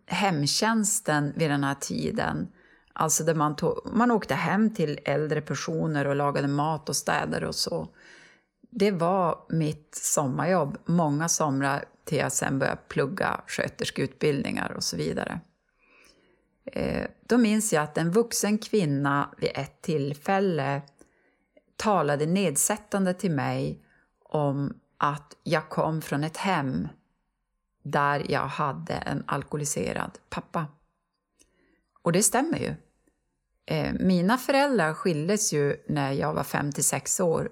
hemtjänsten 0.05 1.33
vid 1.35 1.49
den 1.49 1.63
här 1.63 1.75
tiden. 1.75 2.47
Alltså 2.93 3.23
där 3.23 3.35
man, 3.35 3.55
tog, 3.55 3.79
man 3.93 4.11
åkte 4.11 4.35
hem 4.35 4.73
till 4.73 4.99
äldre 5.05 5.41
personer 5.41 6.07
och 6.07 6.15
lagade 6.15 6.47
mat 6.47 6.89
och 6.89 6.95
städade 6.95 7.47
och 7.47 7.55
så. 7.55 7.87
Det 8.69 8.91
var 8.91 9.45
mitt 9.49 9.95
sommarjobb, 9.95 10.77
många 10.85 11.29
somrar 11.29 11.85
till 12.03 12.17
jag 12.17 12.31
sen 12.31 12.59
började 12.59 12.81
plugga 12.87 13.41
sköterskeutbildningar 13.47 14.71
och 14.71 14.83
så 14.83 14.97
vidare. 14.97 15.39
Eh, 16.65 17.07
då 17.27 17.37
minns 17.37 17.73
jag 17.73 17.83
att 17.83 17.97
en 17.97 18.11
vuxen 18.11 18.57
kvinna 18.57 19.29
vid 19.37 19.51
ett 19.55 19.81
tillfälle 19.81 20.81
talade 21.75 22.25
nedsättande 22.25 23.13
till 23.13 23.31
mig 23.31 23.85
om 24.23 24.73
att 24.97 25.37
jag 25.43 25.69
kom 25.69 26.01
från 26.01 26.23
ett 26.23 26.37
hem 26.37 26.87
där 27.83 28.25
jag 28.29 28.47
hade 28.47 28.93
en 28.93 29.23
alkoholiserad 29.25 30.11
pappa. 30.29 30.67
Och 32.01 32.11
det 32.11 32.23
stämmer 32.23 32.59
ju. 32.59 32.75
Eh, 33.65 33.93
mina 33.99 34.37
föräldrar 34.37 34.93
skildes 34.93 35.53
ju 35.53 35.77
när 35.87 36.11
jag 36.11 36.33
var 36.33 36.43
5 36.43 36.71
6 36.71 37.19
år, 37.19 37.51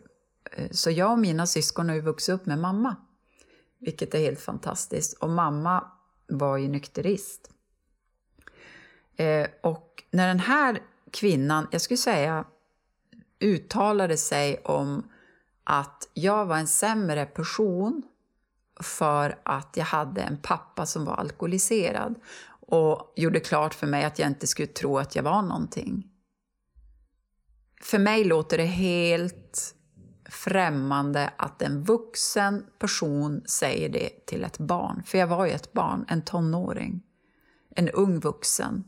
eh, 0.51 0.69
så 0.71 0.91
jag 0.91 1.11
och 1.11 1.19
mina 1.19 1.47
syskon 1.47 1.89
har 1.89 1.95
ju 1.95 2.01
vuxit 2.01 2.35
upp 2.35 2.45
med 2.45 2.59
mamma. 2.59 2.95
Vilket 3.79 4.15
är 4.15 4.19
helt 4.19 4.41
fantastiskt. 4.41 5.13
Och 5.13 5.29
mamma 5.29 5.91
var 6.27 6.57
ju 6.57 6.67
nykterist. 6.67 7.49
Eh, 9.15 9.47
och 9.63 10.03
när 10.11 10.27
den 10.27 10.39
här 10.39 10.81
kvinnan, 11.11 11.67
jag 11.71 11.81
skulle 11.81 11.97
säga, 11.97 12.45
uttalade 13.39 14.17
sig 14.17 14.57
om 14.57 15.09
att 15.63 16.09
jag 16.13 16.45
var 16.45 16.57
en 16.57 16.67
sämre 16.67 17.25
person 17.25 18.03
för 18.79 19.39
att 19.43 19.77
jag 19.77 19.85
hade 19.85 20.21
en 20.21 20.37
pappa 20.37 20.85
som 20.85 21.05
var 21.05 21.13
alkoholiserad 21.13 22.15
och 22.71 23.13
gjorde 23.15 23.39
klart 23.39 23.73
för 23.73 23.87
mig 23.87 24.03
att 24.03 24.19
jag 24.19 24.27
inte 24.27 24.47
skulle 24.47 24.67
tro 24.67 24.97
att 24.97 25.15
jag 25.15 25.23
var 25.23 25.41
någonting. 25.41 26.07
För 27.81 27.99
mig 27.99 28.23
låter 28.23 28.57
det 28.57 28.65
helt 28.65 29.75
främmande 30.29 31.33
att 31.37 31.61
en 31.61 31.83
vuxen 31.83 32.65
person 32.79 33.43
säger 33.45 33.89
det 33.89 34.25
till 34.25 34.43
ett 34.43 34.57
barn. 34.57 35.03
För 35.05 35.17
jag 35.17 35.27
var 35.27 35.45
ju 35.45 35.51
ett 35.51 35.73
barn, 35.73 36.05
en 36.07 36.21
tonåring, 36.21 37.01
en 37.75 37.89
ung 37.89 38.19
vuxen. 38.19 38.83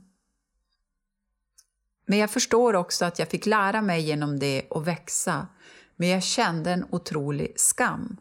Men 2.05 2.17
jag 2.17 2.31
förstår 2.31 2.75
också 2.75 3.05
att 3.05 3.19
jag 3.19 3.27
fick 3.27 3.45
lära 3.45 3.81
mig 3.81 4.01
genom 4.01 4.39
det 4.39 4.67
och 4.69 4.87
växa. 4.87 5.47
Men 5.95 6.09
jag 6.09 6.23
kände 6.23 6.71
en 6.71 6.85
otrolig 6.89 7.53
skam. 7.55 8.17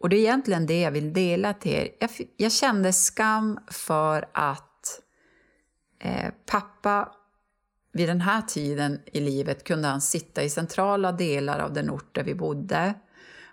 Och 0.00 0.08
det 0.08 0.16
är 0.16 0.20
egentligen 0.20 0.66
det 0.66 0.80
jag 0.80 0.90
vill 0.90 1.12
dela 1.12 1.54
till 1.54 1.72
er. 1.72 1.88
Jag, 2.00 2.10
jag 2.36 2.52
kände 2.52 2.92
skam 2.92 3.58
för 3.70 4.28
att 4.34 4.67
eh, 5.98 6.30
pappa 6.46 7.12
vid 7.92 8.08
den 8.08 8.20
här 8.20 8.42
tiden 8.42 9.00
i 9.06 9.20
livet 9.20 9.64
kunde 9.64 9.88
han 9.88 10.00
sitta 10.00 10.42
i 10.42 10.50
centrala 10.50 11.12
delar 11.12 11.58
av 11.58 11.72
den 11.72 11.90
ort 11.90 12.14
där 12.14 12.24
vi 12.24 12.34
bodde. 12.34 12.94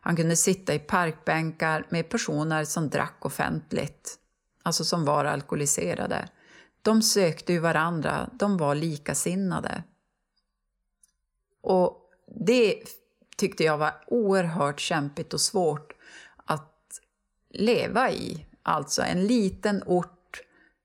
Han 0.01 0.15
kunde 0.15 0.35
sitta 0.35 0.73
i 0.73 0.79
parkbänkar 0.79 1.85
med 1.89 2.09
personer 2.09 2.63
som 2.63 2.89
drack 2.89 3.25
offentligt, 3.25 4.15
alltså 4.63 4.83
som 4.85 5.05
var 5.05 5.25
alkoholiserade. 5.25 6.29
De 6.81 7.01
sökte 7.01 7.53
ju 7.53 7.59
varandra, 7.59 8.29
de 8.33 8.57
var 8.57 8.75
likasinnade. 8.75 9.83
Och 11.61 12.11
det 12.27 12.83
tyckte 13.37 13.63
jag 13.63 13.77
var 13.77 13.93
oerhört 14.07 14.79
kämpigt 14.79 15.33
och 15.33 15.41
svårt 15.41 15.93
att 16.45 17.01
leva 17.49 18.11
i. 18.11 18.45
Alltså 18.63 19.01
en 19.01 19.27
liten 19.27 19.83
ort 19.85 20.41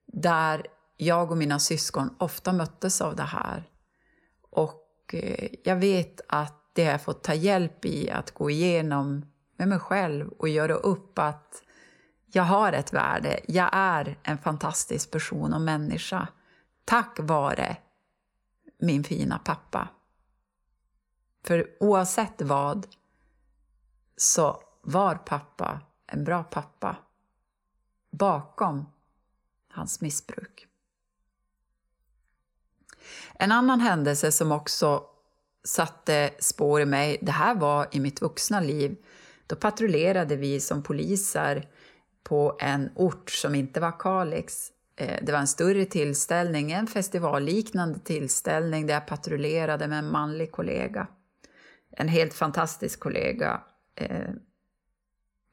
där 0.06 0.66
jag 1.00 1.30
och 1.30 1.36
mina 1.36 1.58
syskon 1.58 2.14
ofta 2.18 2.52
möttes 2.52 3.00
av 3.00 3.16
det 3.16 3.22
här. 3.22 3.68
Och 4.50 5.14
eh, 5.14 5.48
jag 5.64 5.76
vet 5.76 6.20
att 6.28 6.70
det 6.72 6.84
har 6.84 6.92
jag 6.92 7.02
fått 7.02 7.24
ta 7.24 7.34
hjälp 7.34 7.84
i 7.84 8.10
att 8.10 8.30
gå 8.30 8.50
igenom 8.50 9.26
med 9.56 9.68
mig 9.68 9.78
själv 9.78 10.28
och 10.28 10.48
göra 10.48 10.74
upp 10.74 11.18
att 11.18 11.62
jag 12.32 12.42
har 12.42 12.72
ett 12.72 12.92
värde, 12.92 13.40
jag 13.48 13.70
är 13.72 14.18
en 14.22 14.38
fantastisk 14.38 15.10
person 15.10 15.54
och 15.54 15.60
människa 15.60 16.28
tack 16.84 17.18
vare 17.20 17.76
min 18.78 19.04
fina 19.04 19.38
pappa. 19.38 19.88
För 21.44 21.66
oavsett 21.80 22.42
vad 22.42 22.86
så 24.16 24.62
var 24.82 25.14
pappa 25.14 25.80
en 26.06 26.24
bra 26.24 26.44
pappa 26.44 26.96
bakom 28.10 28.86
hans 29.68 30.00
missbruk. 30.00 30.69
En 33.34 33.52
annan 33.52 33.80
händelse 33.80 34.32
som 34.32 34.52
också 34.52 35.02
satte 35.64 36.30
spår 36.38 36.80
i 36.80 36.86
mig, 36.86 37.18
det 37.22 37.32
här 37.32 37.54
var 37.54 37.86
i 37.92 38.00
mitt 38.00 38.22
vuxna 38.22 38.60
liv. 38.60 38.96
Då 39.46 39.56
patrullerade 39.56 40.36
vi 40.36 40.60
som 40.60 40.82
poliser 40.82 41.68
på 42.24 42.56
en 42.60 42.90
ort 42.94 43.30
som 43.30 43.54
inte 43.54 43.80
var 43.80 43.98
Kalix. 43.98 44.68
Eh, 44.96 45.18
det 45.22 45.32
var 45.32 45.38
en 45.38 45.46
större 45.46 45.84
tillställning, 45.84 46.72
en 46.72 46.86
festivalliknande 46.86 47.98
tillställning 47.98 48.86
där 48.86 48.94
jag 48.94 49.06
patrullerade 49.06 49.88
med 49.88 49.98
en 49.98 50.10
manlig 50.10 50.52
kollega. 50.52 51.06
En 51.96 52.08
helt 52.08 52.34
fantastisk 52.34 53.00
kollega. 53.00 53.60
Eh, 53.94 54.30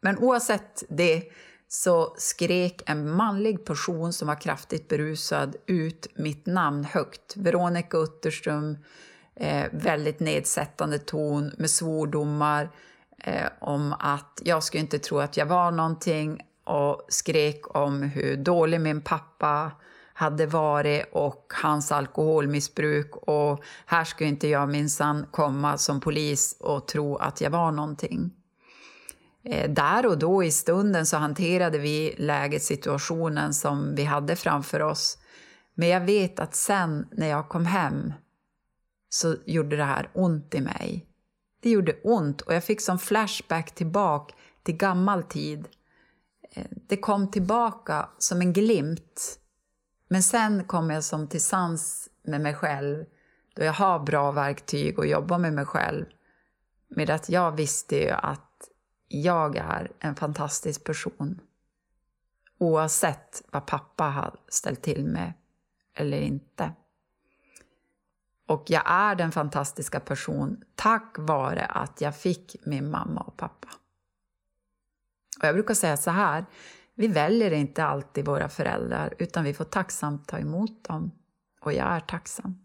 men 0.01 0.17
oavsett 0.17 0.83
det 0.89 1.23
så 1.67 2.15
skrek 2.17 2.81
en 2.85 3.11
manlig 3.11 3.65
person 3.65 4.13
som 4.13 4.27
var 4.27 4.41
kraftigt 4.41 4.87
berusad 4.87 5.55
ut 5.65 6.07
mitt 6.15 6.45
namn 6.45 6.83
högt. 6.83 7.37
Veronica 7.37 7.97
Utterström, 7.97 8.77
eh, 9.35 9.65
väldigt 9.71 10.19
nedsättande 10.19 10.99
ton 10.99 11.51
med 11.57 11.69
svordomar 11.69 12.69
eh, 13.23 13.47
om 13.59 13.95
att 13.99 14.41
jag 14.43 14.63
skulle 14.63 14.81
inte 14.81 14.99
tro 14.99 15.19
att 15.19 15.37
jag 15.37 15.45
var 15.45 15.71
någonting 15.71 16.41
och 16.63 17.05
skrek 17.09 17.75
om 17.75 18.01
hur 18.01 18.37
dålig 18.37 18.81
min 18.81 19.01
pappa 19.01 19.71
hade 20.13 20.45
varit 20.45 21.05
och 21.11 21.53
hans 21.63 21.91
alkoholmissbruk 21.91 23.15
och 23.15 23.63
här 23.85 24.03
skulle 24.03 24.29
inte 24.29 24.47
jag 24.47 24.69
minsann 24.69 25.25
komma 25.31 25.77
som 25.77 25.99
polis 25.99 26.57
och 26.59 26.87
tro 26.87 27.15
att 27.15 27.41
jag 27.41 27.49
var 27.49 27.71
någonting. 27.71 28.31
Eh, 29.49 29.69
där 29.69 30.05
och 30.05 30.17
då 30.17 30.43
i 30.43 30.51
stunden 30.51 31.05
så 31.05 31.17
hanterade 31.17 31.77
vi 31.77 32.15
läget, 32.17 32.63
situationen 32.63 33.53
som 33.53 33.95
vi 33.95 34.03
hade 34.03 34.35
framför 34.35 34.81
oss. 34.81 35.17
Men 35.73 35.87
jag 35.87 36.01
vet 36.01 36.39
att 36.39 36.55
sen 36.55 37.07
när 37.11 37.27
jag 37.27 37.49
kom 37.49 37.65
hem 37.65 38.13
så 39.09 39.35
gjorde 39.45 39.77
det 39.77 39.83
här 39.83 40.09
ont 40.13 40.55
i 40.55 40.61
mig. 40.61 41.05
Det 41.61 41.69
gjorde 41.69 41.93
ont 42.03 42.41
och 42.41 42.53
jag 42.53 42.63
fick 42.63 42.81
som 42.81 42.99
flashback 42.99 43.75
tillbaka 43.75 44.35
till 44.63 44.77
gammal 44.77 45.23
tid. 45.23 45.67
Eh, 46.51 46.65
det 46.87 46.97
kom 46.97 47.31
tillbaka 47.31 48.09
som 48.17 48.41
en 48.41 48.53
glimt. 48.53 49.39
Men 50.07 50.23
sen 50.23 50.63
kom 50.63 50.89
jag 50.89 51.03
som 51.03 51.27
till 51.27 51.43
sans 51.43 52.09
med 52.23 52.41
mig 52.41 52.53
själv 52.53 53.05
då 53.55 53.63
jag 53.63 53.73
har 53.73 53.99
bra 53.99 54.31
verktyg 54.31 54.99
och 54.99 55.07
jobbar 55.07 55.37
med 55.37 55.53
mig 55.53 55.65
själv. 55.65 56.05
Med 56.87 57.09
att 57.09 57.29
jag 57.29 57.51
visste 57.51 57.95
ju 57.95 58.09
att 58.09 58.46
jag 59.07 59.57
är 59.57 59.91
en 59.99 60.15
fantastisk 60.15 60.83
person. 60.83 61.41
Oavsett 62.57 63.43
vad 63.51 63.65
pappa 63.65 64.03
har 64.03 64.39
ställt 64.47 64.81
till 64.81 65.05
med 65.05 65.33
eller 65.93 66.21
inte. 66.21 66.73
Och 68.47 68.63
jag 68.67 68.83
är 68.85 69.15
den 69.15 69.31
fantastiska 69.31 69.99
person 69.99 70.63
tack 70.75 71.15
vare 71.17 71.65
att 71.65 72.01
jag 72.01 72.15
fick 72.15 72.55
min 72.65 72.89
mamma 72.89 73.21
och 73.21 73.37
pappa. 73.37 73.67
Och 75.39 75.47
jag 75.47 75.55
brukar 75.55 75.73
säga 75.73 75.97
så 75.97 76.11
här, 76.11 76.45
vi 76.95 77.07
väljer 77.07 77.51
inte 77.51 77.83
alltid 77.85 78.25
våra 78.25 78.49
föräldrar 78.49 79.13
utan 79.19 79.43
vi 79.43 79.53
får 79.53 79.65
tacksamt 79.65 80.27
ta 80.27 80.39
emot 80.39 80.83
dem. 80.83 81.11
Och 81.61 81.73
jag 81.73 81.87
är 81.87 81.99
tacksam. 81.99 82.59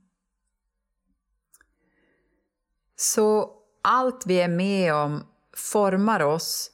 Så 2.96 3.57
allt 3.83 4.26
vi 4.26 4.40
är 4.40 4.48
med 4.48 4.94
om 4.94 5.24
formar 5.56 6.20
oss 6.20 6.70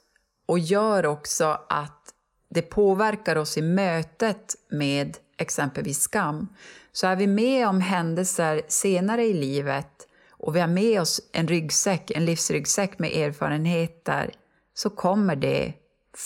och 0.47 0.59
gör 0.59 1.07
också 1.07 1.61
att 1.69 2.15
det 2.51 2.63
påverkar 2.63 3.37
oss 3.37 3.59
i 3.59 3.63
mötet 3.63 4.55
med 4.71 5.17
exempelvis 5.37 6.01
skam. 6.01 6.49
Så 6.93 7.07
är 7.07 7.17
vi 7.17 7.27
med 7.27 7.69
om 7.69 7.81
händelser 7.81 8.63
senare 8.69 9.25
i 9.25 9.35
livet 9.35 10.09
och 10.31 10.57
vi 10.57 10.61
har 10.61 10.69
med 10.69 11.01
oss 11.01 11.21
en 11.33 11.49
ryggsäck, 11.49 12.11
en 12.11 12.25
livsryggsäck 12.25 12.99
med 12.99 13.17
erfarenheter 13.17 14.31
så 14.75 14.91
kommer 14.91 15.37
det 15.37 15.75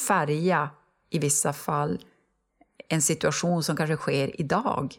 färga, 0.06 0.70
i 1.10 1.18
vissa 1.18 1.52
fall, 1.52 2.04
en 2.88 3.02
situation 3.02 3.62
som 3.62 3.76
kanske 3.76 3.96
sker 3.96 4.40
idag. 4.40 4.94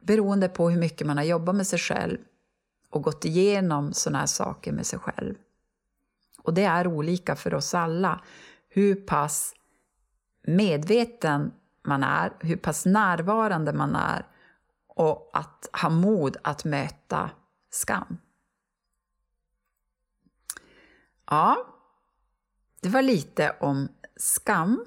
Beroende 0.00 0.48
på 0.48 0.70
hur 0.70 0.80
mycket 0.80 1.06
man 1.06 1.16
har 1.16 1.24
jobbat 1.24 1.54
med 1.54 1.66
sig 1.66 1.78
själv 1.78 2.18
och 2.90 3.02
gått 3.02 3.24
igenom 3.24 3.92
sådana 3.92 4.18
här 4.18 4.26
saker 4.26 4.72
med 4.72 4.86
sig 4.86 4.98
själv. 4.98 5.34
Och 6.46 6.54
det 6.54 6.64
är 6.64 6.86
olika 6.86 7.36
för 7.36 7.54
oss 7.54 7.74
alla. 7.74 8.20
Hur 8.68 8.94
pass 8.94 9.54
medveten 10.42 11.52
man 11.82 12.02
är, 12.02 12.32
hur 12.40 12.56
pass 12.56 12.86
närvarande 12.86 13.72
man 13.72 13.94
är 13.94 14.26
och 14.88 15.30
att 15.32 15.68
ha 15.82 15.90
mod 15.90 16.36
att 16.42 16.64
möta 16.64 17.30
skam. 17.70 18.18
Ja, 21.30 21.66
det 22.80 22.88
var 22.88 23.02
lite 23.02 23.56
om 23.60 23.88
skam. 24.16 24.86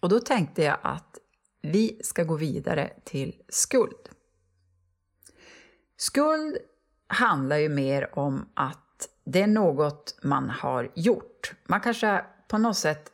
Och 0.00 0.08
då 0.08 0.20
tänkte 0.20 0.62
jag 0.62 0.78
att 0.82 1.18
vi 1.60 2.00
ska 2.04 2.24
gå 2.24 2.36
vidare 2.36 2.92
till 3.04 3.42
skuld. 3.48 4.08
Skuld 5.96 6.56
handlar 7.06 7.56
ju 7.56 7.68
mer 7.68 8.18
om 8.18 8.48
att 8.54 8.81
det 9.24 9.42
är 9.42 9.46
något 9.46 10.18
man 10.22 10.50
har 10.50 10.90
gjort. 10.94 11.52
Man 11.66 11.80
kanske 11.80 12.24
på 12.48 12.58
något 12.58 12.76
sätt 12.76 13.12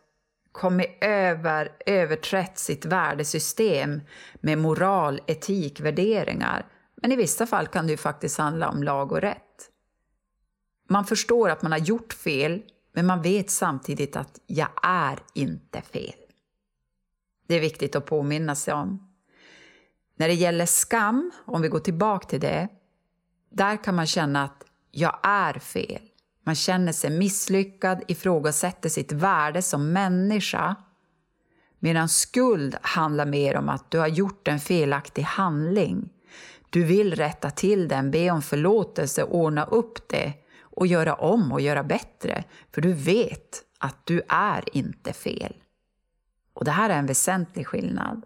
kommit 0.53 0.99
över, 1.01 1.73
överträtt 1.87 2.59
sitt 2.59 2.85
värdesystem 2.85 4.01
med 4.41 4.59
moral, 4.59 5.21
etik, 5.27 5.81
värderingar. 5.81 6.67
Men 7.03 7.13
i 7.13 7.17
vissa 7.17 7.47
fall 7.47 7.67
kan 7.67 7.87
det 7.87 7.91
ju 7.91 7.97
faktiskt 7.97 8.39
handla 8.39 8.69
om 8.69 8.83
lag 8.83 9.13
och 9.13 9.21
rätt. 9.21 9.71
Man 10.89 11.05
förstår 11.05 11.49
att 11.49 11.63
man 11.63 11.73
har 11.73 11.79
gjort 11.79 12.13
fel, 12.13 12.63
men 12.93 13.07
man 13.07 13.23
vet 13.23 13.51
samtidigt 13.51 14.17
att 14.17 14.41
jag 14.47 14.69
är 14.83 15.19
inte 15.35 15.83
fel. 15.83 16.15
Det 17.47 17.55
är 17.55 17.61
viktigt 17.61 17.97
att 17.97 18.07
påminna 18.07 18.55
sig 18.55 18.75
om. 18.75 19.09
När 20.17 20.29
det 20.29 20.35
gäller 20.35 20.67
skam, 20.67 21.31
om 21.45 21.63
vi 21.63 21.69
går 21.69 21.81
tillbaka 21.81 22.29
till 22.29 22.41
det, 22.41 22.69
där 23.51 23.85
kan 23.85 23.95
man 23.95 24.07
känna 24.07 24.45
att 24.45 24.65
jag 24.91 25.19
är 25.23 25.55
fel. 25.55 26.03
Man 26.45 26.55
känner 26.55 26.93
sig 26.93 27.11
misslyckad, 27.11 28.03
ifrågasätter 28.09 28.89
sitt 28.89 29.13
värde 29.13 29.63
som 29.63 29.93
människa. 29.93 30.77
Medan 31.79 32.09
skuld 32.09 32.77
handlar 32.83 33.27
mer 33.27 33.57
om 33.57 33.69
att 33.69 33.91
du 33.91 33.99
har 33.99 34.07
gjort 34.07 34.49
en 34.49 34.61
felaktig 34.61 35.23
handling. 35.23 36.09
Du 36.71 36.85
vill 36.85 37.15
rätta 37.15 37.51
till 37.51 37.89
den, 37.89 38.11
be 38.11 38.31
om 38.31 38.43
förlåtelse, 38.43 39.25
ordna 39.25 39.65
upp 39.65 40.09
det 40.09 40.33
och 40.61 40.87
göra 40.87 41.15
om 41.15 41.53
och 41.53 41.61
göra 41.61 41.85
bättre. 41.85 42.45
För 42.73 42.81
du 42.81 42.93
vet 42.93 43.63
att 43.79 44.07
du 44.07 44.23
är 44.29 44.77
inte 44.77 45.13
fel. 45.13 45.55
Och 46.53 46.65
det 46.65 46.71
här 46.71 46.91
är 46.91 46.99
en 46.99 47.07
väsentlig 47.07 47.67
skillnad. 47.67 48.23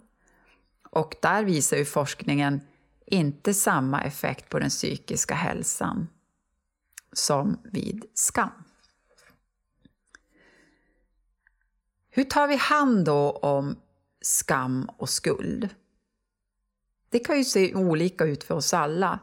Och 0.91 1.15
där 1.23 1.45
visar 1.45 1.77
ju 1.77 1.85
forskningen 1.85 2.61
inte 3.07 3.55
samma 3.55 4.03
effekt 4.03 4.49
på 4.49 4.59
den 4.59 4.71
psykiska 4.71 5.35
hälsan 5.35 6.09
som 7.13 7.59
vid 7.65 8.05
skam. 8.15 8.51
Hur 12.11 12.25
tar 12.25 12.49
vi 12.49 12.57
hand 12.57 13.05
då 13.05 13.31
om 13.31 13.77
skam 14.21 14.91
och 14.97 15.09
skuld? 15.09 15.69
Det 17.09 17.19
kan 17.19 17.39
ju 17.39 17.45
se 17.45 17.75
olika 17.75 18.25
ut 18.25 18.45
för 18.45 18.55
oss 18.55 18.75
alla. 18.75 19.19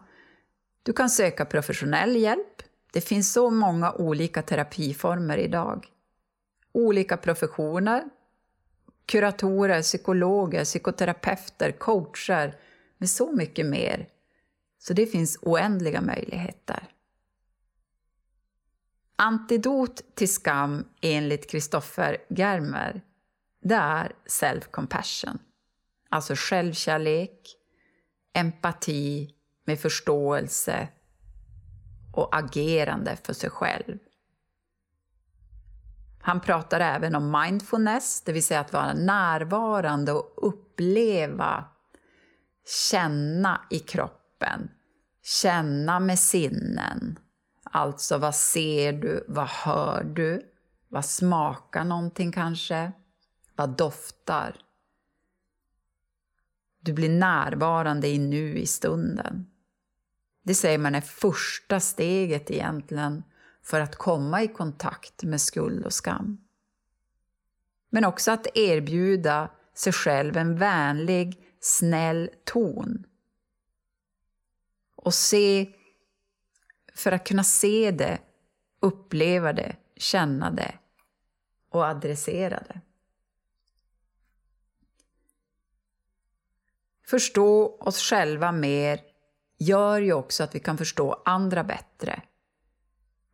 Du 0.83 0.93
kan 0.93 1.09
söka 1.09 1.45
professionell 1.45 2.15
hjälp, 2.15 2.63
Det 2.91 3.01
finns 3.01 3.33
så 3.33 3.49
många 3.49 3.91
olika 3.91 4.41
terapiformer 4.41 5.37
idag. 5.37 5.87
Olika 6.71 7.17
professioner, 7.17 8.03
kuratorer, 9.05 9.81
psykologer, 9.81 10.63
psykoterapeuter, 10.63 11.71
coacher 11.71 12.55
med 12.97 13.09
så 13.09 13.31
mycket 13.31 13.65
mer. 13.65 14.07
Så 14.77 14.93
det 14.93 15.05
finns 15.05 15.37
oändliga 15.41 16.01
möjligheter. 16.01 16.87
Antidot 19.21 20.15
till 20.15 20.33
skam 20.33 20.87
enligt 21.01 21.51
Christopher 21.51 22.17
Germer, 22.29 23.01
det 23.61 23.75
är 23.75 24.11
self-compassion. 24.25 25.39
Alltså 26.09 26.33
självkärlek, 26.37 27.55
empati 28.33 29.35
med 29.65 29.79
förståelse 29.79 30.87
och 32.15 32.37
agerande 32.37 33.17
för 33.23 33.33
sig 33.33 33.49
själv. 33.49 33.97
Han 36.21 36.41
pratar 36.41 36.79
även 36.79 37.15
om 37.15 37.31
mindfulness, 37.31 38.21
det 38.21 38.31
vill 38.31 38.45
säga 38.45 38.59
att 38.59 38.73
vara 38.73 38.93
närvarande 38.93 40.11
och 40.11 40.33
uppleva, 40.47 41.65
känna 42.91 43.61
i 43.69 43.79
kroppen, 43.79 44.69
känna 45.23 45.99
med 45.99 46.19
sinnen. 46.19 47.19
Alltså, 47.71 48.17
vad 48.17 48.35
ser 48.35 48.93
du? 48.93 49.25
Vad 49.27 49.47
hör 49.47 50.03
du? 50.03 50.51
Vad 50.87 51.05
smakar 51.05 51.83
någonting 51.83 52.31
kanske? 52.31 52.91
Vad 53.55 53.69
doftar? 53.69 54.55
Du 56.81 56.93
blir 56.93 57.09
närvarande 57.09 58.07
i 58.07 58.19
nu 58.19 58.57
i 58.57 58.65
stunden. 58.65 59.47
Det 60.43 60.55
säger 60.55 60.77
man 60.77 60.95
är 60.95 61.01
första 61.01 61.79
steget 61.79 62.51
egentligen 62.51 63.23
för 63.63 63.79
att 63.79 63.95
komma 63.95 64.43
i 64.43 64.47
kontakt 64.47 65.23
med 65.23 65.41
skuld 65.41 65.85
och 65.85 65.93
skam. 65.93 66.37
Men 67.89 68.05
också 68.05 68.31
att 68.31 68.57
erbjuda 68.57 69.49
sig 69.73 69.93
själv 69.93 70.37
en 70.37 70.57
vänlig, 70.57 71.43
snäll 71.59 72.29
ton. 72.43 73.05
Och 74.95 75.13
se, 75.13 75.73
för 76.99 77.11
att 77.11 77.27
kunna 77.27 77.43
se 77.43 77.91
det, 77.91 78.19
uppleva 78.79 79.53
det, 79.53 79.75
känna 79.95 80.51
det 80.51 80.73
och 81.69 81.85
adressera 81.85 82.63
det. 82.67 82.81
Förstå 87.05 87.77
oss 87.79 88.01
själva 88.01 88.51
mer 88.51 88.99
gör 89.57 90.01
ju 90.01 90.13
också 90.13 90.43
att 90.43 90.55
vi 90.55 90.59
kan 90.59 90.77
förstå 90.77 91.21
andra 91.25 91.63
bättre. 91.63 92.21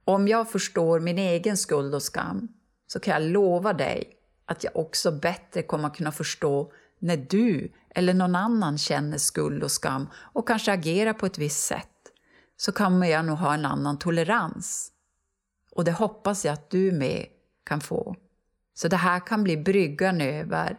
Om 0.05 0.27
jag 0.27 0.51
förstår 0.51 0.99
min 0.99 1.17
egen 1.17 1.57
skuld 1.57 1.95
och 1.95 2.03
skam 2.03 2.47
så 2.87 2.99
kan 2.99 3.13
jag 3.13 3.31
lova 3.31 3.73
dig 3.73 4.17
att 4.45 4.63
jag 4.63 4.75
också 4.77 5.11
bättre 5.11 5.61
kommer 5.61 5.87
att 5.87 5.97
kunna 5.97 6.11
förstå 6.11 6.71
när 6.99 7.17
du 7.17 7.71
eller 7.89 8.13
någon 8.13 8.35
annan 8.35 8.77
känner 8.77 9.17
skuld 9.17 9.63
och 9.63 9.71
skam 9.71 10.07
och 10.15 10.47
kanske 10.47 10.73
agerar 10.73 11.13
på 11.13 11.25
ett 11.25 11.37
visst 11.37 11.63
sätt 11.63 11.94
så 12.57 12.71
kommer 12.71 13.07
jag 13.07 13.25
nog 13.25 13.37
ha 13.37 13.53
en 13.53 13.65
annan 13.65 13.99
tolerans. 13.99 14.91
Och 15.71 15.83
det 15.83 15.91
hoppas 15.91 16.45
jag 16.45 16.53
att 16.53 16.69
du 16.69 16.91
med 16.91 17.25
kan 17.63 17.81
få. 17.81 18.15
Så 18.73 18.87
det 18.87 18.97
här 18.97 19.19
kan 19.19 19.43
bli 19.43 19.57
bryggan 19.57 20.21
över 20.21 20.77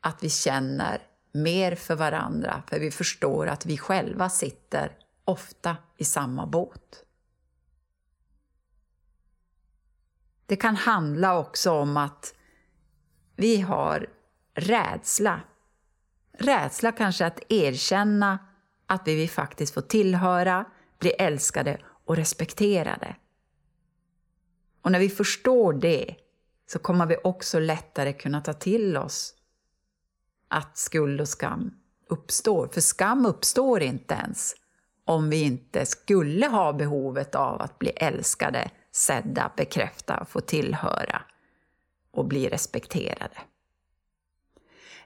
att 0.00 0.24
vi 0.24 0.30
känner 0.30 1.02
mer 1.32 1.74
för 1.74 1.94
varandra 1.94 2.62
för 2.68 2.80
vi 2.80 2.90
förstår 2.90 3.46
att 3.46 3.66
vi 3.66 3.78
själva 3.78 4.28
sitter 4.28 4.92
ofta 5.24 5.76
i 5.96 6.04
samma 6.04 6.46
båt. 6.46 7.04
Det 10.46 10.56
kan 10.56 10.76
handla 10.76 11.38
också 11.38 11.70
om 11.70 11.96
att 11.96 12.34
vi 13.36 13.60
har 13.60 14.06
rädsla. 14.54 15.40
Rädsla 16.32 16.92
kanske 16.92 17.26
att 17.26 17.40
erkänna 17.48 18.38
att 18.86 19.02
vi 19.06 19.14
vill 19.14 19.30
faktiskt 19.30 19.74
få 19.74 19.80
tillhöra, 19.80 20.64
bli 20.98 21.10
älskade 21.10 21.80
och 22.04 22.16
respekterade. 22.16 23.16
Och 24.82 24.92
när 24.92 24.98
vi 24.98 25.08
förstår 25.08 25.72
det 25.72 26.16
så 26.66 26.78
kommer 26.78 27.06
vi 27.06 27.16
också 27.24 27.58
lättare 27.58 28.12
kunna 28.12 28.40
ta 28.40 28.52
till 28.52 28.96
oss 28.96 29.34
att 30.48 30.78
skuld 30.78 31.20
och 31.20 31.28
skam 31.28 31.70
uppstår. 32.08 32.68
För 32.68 32.80
skam 32.80 33.26
uppstår 33.26 33.82
inte 33.82 34.14
ens 34.14 34.54
om 35.04 35.30
vi 35.30 35.42
inte 35.42 35.86
skulle 35.86 36.46
ha 36.46 36.72
behovet 36.72 37.34
av 37.34 37.62
att 37.62 37.78
bli 37.78 37.90
älskade, 37.90 38.70
sedda, 38.92 39.52
bekräfta, 39.56 40.24
få 40.24 40.40
tillhöra 40.40 41.22
och 42.10 42.26
bli 42.26 42.48
respekterade. 42.48 43.38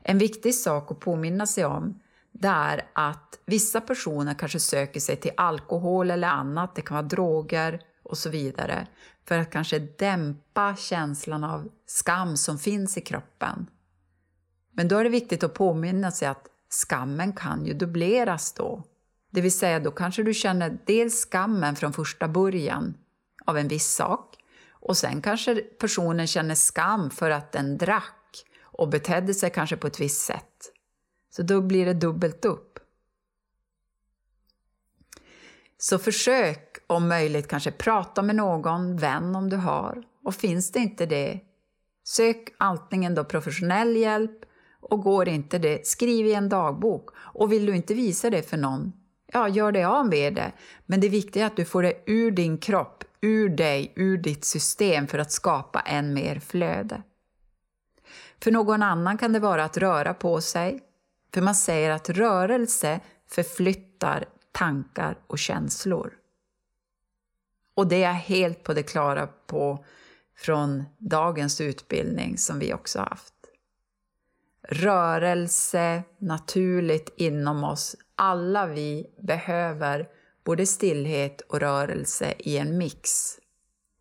En 0.03 0.19
viktig 0.19 0.55
sak 0.55 0.91
att 0.91 1.01
påminna 1.01 1.47
sig 1.47 1.65
om 1.65 2.01
det 2.33 2.49
är 2.49 2.87
att 2.93 3.39
vissa 3.47 3.81
personer 3.81 4.35
kanske 4.35 4.61
söker 4.61 5.01
sig 5.01 5.17
till 5.17 5.33
alkohol 5.37 6.11
eller 6.11 6.29
annat, 6.29 6.75
det 6.75 6.83
kan 6.83 6.95
vara 6.95 7.07
droger 7.07 7.81
och 8.03 8.19
så 8.19 8.31
vidare, 8.31 8.87
för 9.25 9.39
att 9.39 9.51
kanske 9.51 9.79
dämpa 9.79 10.77
känslan 10.77 11.45
av 11.45 11.69
skam 11.87 12.37
som 12.37 12.59
finns 12.59 12.99
i 12.99 13.01
kroppen. 13.01 13.67
Men 14.73 14.89
då 14.89 14.97
är 14.97 15.05
det 15.05 15.11
viktigt 15.11 15.45
att 15.45 15.55
påminna 15.55 16.11
sig 16.11 16.29
att 16.29 16.47
skammen 16.69 17.33
kan 17.33 17.67
ju 17.67 17.75
dubbleras 17.75 18.53
då. 18.53 18.85
Det 19.31 19.41
vill 19.41 19.53
säga, 19.53 19.81
då 19.81 19.91
kanske 19.91 20.23
du 20.23 20.35
känner 20.35 20.79
dels 20.87 21.25
skammen 21.25 21.77
från 21.77 21.93
första 21.93 22.29
början 22.29 22.95
av 23.45 23.59
en 23.59 23.69
viss 23.69 23.95
sak 23.95 24.37
och 24.71 24.97
sen 24.97 25.23
kanske 25.23 25.55
personen 25.55 26.27
känner 26.27 26.55
skam 26.55 27.11
för 27.11 27.31
att 27.31 27.53
den 27.53 27.79
drack 27.79 28.45
och 28.63 28.89
betedde 28.89 29.35
sig 29.35 29.51
kanske 29.51 29.77
på 29.77 29.87
ett 29.87 30.01
visst 30.01 30.27
sätt. 30.27 30.73
Så 31.31 31.43
då 31.43 31.61
blir 31.61 31.87
det 31.87 31.95
dubbelt 31.95 32.45
upp. 32.45 32.79
Så 35.79 35.99
försök 35.99 36.79
om 36.87 37.09
möjligt 37.09 37.49
kanske 37.49 37.71
prata 37.71 38.23
med 38.23 38.37
någon, 38.37 38.97
vän 38.97 39.37
om 39.37 39.51
du 39.51 39.57
har. 39.57 40.03
Och 40.25 40.35
finns 40.35 40.73
det 40.73 40.79
inte 40.79 41.07
det, 41.07 41.41
sök 42.05 42.55
antingen 42.59 43.15
då 43.15 43.25
professionell 43.25 43.97
hjälp 43.97 44.45
och 44.81 45.03
går 45.03 45.29
inte 45.29 45.59
det, 45.59 45.87
skriv 45.87 46.27
i 46.27 46.35
en 46.35 46.49
dagbok. 46.49 47.11
Och 47.17 47.53
vill 47.53 47.67
du 47.67 47.77
inte 47.77 47.95
visa 47.95 48.31
det 48.31 48.43
för 48.43 48.57
någon, 48.57 48.93
ja, 49.33 49.49
gör 49.49 49.73
det 49.73 49.85
av 49.85 50.09
med 50.09 50.35
det. 50.35 50.53
Men 50.87 51.01
det 51.01 51.09
viktiga 51.09 51.43
är 51.43 51.47
att 51.47 51.57
du 51.57 51.65
får 51.65 51.83
det 51.83 51.95
ur 52.07 52.31
din 52.31 52.59
kropp, 52.59 53.05
ur 53.21 53.49
dig, 53.49 53.93
ur 53.97 54.19
ditt 54.19 54.45
system 54.45 55.07
för 55.07 55.19
att 55.19 55.33
skapa 55.33 55.81
än 55.81 56.15
mer 56.15 56.41
flöde. 56.41 57.03
För 58.43 58.51
någon 58.51 58.83
annan 58.83 59.19
kan 59.19 59.33
det 59.33 59.39
vara 59.39 59.65
att 59.65 59.77
röra 59.77 60.15
på 60.15 60.41
sig. 60.41 60.81
För 61.35 61.41
man 61.41 61.55
säger 61.55 61.91
att 61.91 62.09
rörelse 62.09 63.01
förflyttar 63.29 64.25
tankar 64.53 65.19
och 65.27 65.39
känslor. 65.39 66.13
Och 67.75 67.89
det 67.89 67.97
är 67.97 68.01
jag 68.09 68.15
helt 68.15 68.63
på 68.63 68.75
det 68.75 68.83
klara 68.83 69.27
på 69.27 69.85
från 70.37 70.85
dagens 70.99 71.61
utbildning 71.61 72.39
som 72.39 72.59
vi 72.59 72.75
också 72.75 72.99
haft 73.01 73.35
rörelse 74.71 76.03
naturligt 76.19 77.15
inom 77.17 77.65
oss. 77.65 77.97
Alla 78.15 78.67
vi 78.67 79.07
behöver 79.23 80.09
både 80.45 80.67
stillhet 80.67 81.41
och 81.41 81.61
rörelse 81.61 82.35
i 82.39 82.59
en 82.59 82.79
mix. 82.79 83.39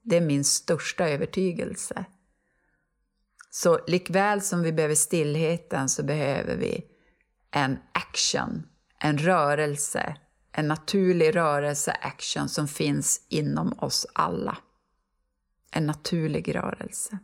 Det 0.02 0.18
är 0.18 0.22
min 0.22 0.44
största 0.44 1.10
övertygelse. 1.10 2.06
Så 3.50 3.80
likväl 3.88 4.42
som 4.42 4.62
vi 4.62 4.74
behöver 4.74 4.96
stillheten 4.96 5.90
så 5.90 6.04
behöver 6.04 6.56
vi 6.56 6.86
en 7.52 7.80
action, 7.92 8.68
en 9.00 9.18
rörelse, 9.18 10.16
en 10.52 10.68
naturlig 10.68 11.36
rörelse, 11.36 11.92
action 11.92 12.50
som 12.50 12.68
finns 12.68 13.26
inom 13.30 13.74
oss 13.80 14.08
alla. 14.14 14.58
En 15.72 15.86
naturlig 15.86 16.56
rörelse. 16.56 17.20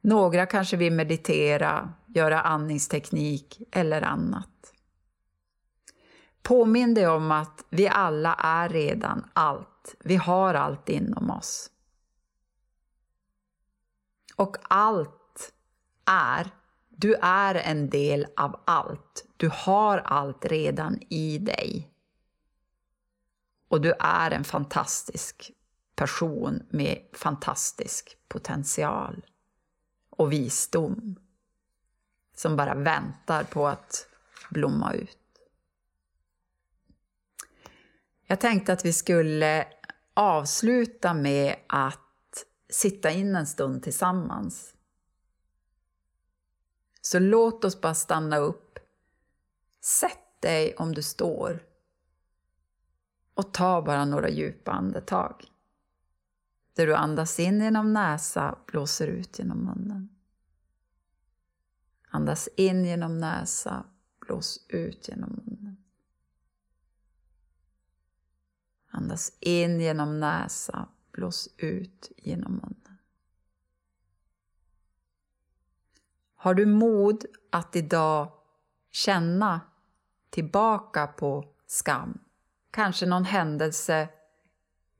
Några 0.00 0.46
kanske 0.46 0.76
vill 0.76 0.92
meditera, 0.92 1.94
göra 2.06 2.40
andningsteknik 2.40 3.62
eller 3.72 4.02
annat. 4.02 4.48
Påminn 6.42 6.94
dig 6.94 7.08
om 7.08 7.30
att 7.30 7.64
vi 7.70 7.88
alla 7.88 8.34
är 8.34 8.68
redan 8.68 9.30
allt. 9.32 9.94
Vi 10.04 10.16
har 10.16 10.54
allt 10.54 10.88
inom 10.88 11.30
oss. 11.30 11.70
Och 14.36 14.56
allt 14.62 15.52
är, 16.04 16.50
du 16.96 17.14
är 17.22 17.54
en 17.54 17.90
del 17.90 18.26
av 18.36 18.60
allt. 18.64 19.24
Du 19.36 19.50
har 19.52 19.98
allt 19.98 20.44
redan 20.44 20.98
i 21.08 21.38
dig. 21.38 21.90
Och 23.68 23.80
du 23.80 23.92
är 23.98 24.30
en 24.30 24.44
fantastisk 24.44 25.50
person 25.94 26.62
med 26.70 26.98
fantastisk 27.12 28.16
potential 28.28 29.26
och 30.10 30.32
visdom 30.32 31.16
som 32.34 32.56
bara 32.56 32.74
väntar 32.74 33.44
på 33.44 33.68
att 33.68 34.06
blomma 34.50 34.92
ut. 34.92 35.18
Jag 38.26 38.40
tänkte 38.40 38.72
att 38.72 38.84
vi 38.84 38.92
skulle 38.92 39.66
avsluta 40.14 41.14
med 41.14 41.56
att 41.66 41.98
sitta 42.70 43.10
in 43.10 43.36
en 43.36 43.46
stund 43.46 43.82
tillsammans. 43.82 44.74
Så 47.02 47.18
låt 47.18 47.64
oss 47.64 47.80
bara 47.80 47.94
stanna 47.94 48.36
upp. 48.36 48.78
Sätt 49.80 50.40
dig 50.40 50.74
om 50.76 50.94
du 50.94 51.02
står 51.02 51.66
och 53.34 53.52
ta 53.52 53.82
bara 53.82 54.04
några 54.04 54.28
djupa 54.30 54.70
andetag. 54.70 55.44
Där 56.74 56.86
du 56.86 56.94
andas 56.94 57.40
in 57.40 57.60
genom 57.60 57.92
näsa, 57.92 58.58
blåser 58.66 59.06
ut 59.06 59.38
genom 59.38 59.58
munnen. 59.58 60.08
Andas 62.08 62.48
in 62.56 62.84
genom 62.84 63.18
näsa, 63.18 63.84
blås 64.20 64.66
ut 64.68 65.08
genom 65.08 65.30
munnen. 65.30 65.76
Andas 68.90 69.32
in 69.40 69.80
genom 69.80 70.20
näsa, 70.20 70.88
blås 71.12 71.48
ut 71.56 72.12
genom 72.16 72.52
munnen. 72.52 72.81
Har 76.42 76.54
du 76.54 76.66
mod 76.66 77.24
att 77.50 77.76
idag 77.76 78.32
känna 78.90 79.60
tillbaka 80.30 81.06
på 81.06 81.54
skam? 81.66 82.18
Kanske 82.70 83.06
någon 83.06 83.24
händelse 83.24 84.08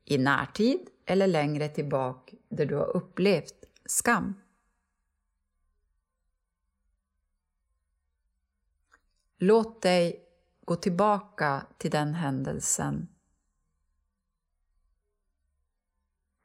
i 0.04 0.18
närtid 0.18 0.80
eller 1.06 1.26
längre 1.26 1.68
tillbaka 1.68 2.36
där 2.48 2.66
du 2.66 2.74
har 2.74 2.96
upplevt 2.96 3.64
skam. 3.84 4.34
Låt 9.38 9.82
dig 9.82 10.24
gå 10.64 10.76
tillbaka 10.76 11.66
till 11.78 11.90
den 11.90 12.14
händelsen. 12.14 13.08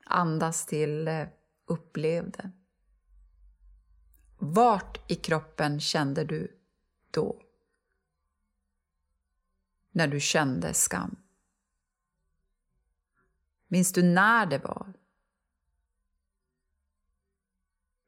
Andas 0.06 0.66
till, 0.66 1.10
upplevde. 1.66 2.52
Vart 4.38 5.12
i 5.12 5.15
kroppen 5.15 5.80
kände 5.80 6.23
du 6.23 6.60
då? 7.12 7.41
När 9.91 10.08
du 10.08 10.19
kände 10.19 10.73
skam? 10.73 11.15
Minns 13.67 13.93
du 13.93 14.04
när 14.04 14.45
det 14.45 14.58
var? 14.58 14.93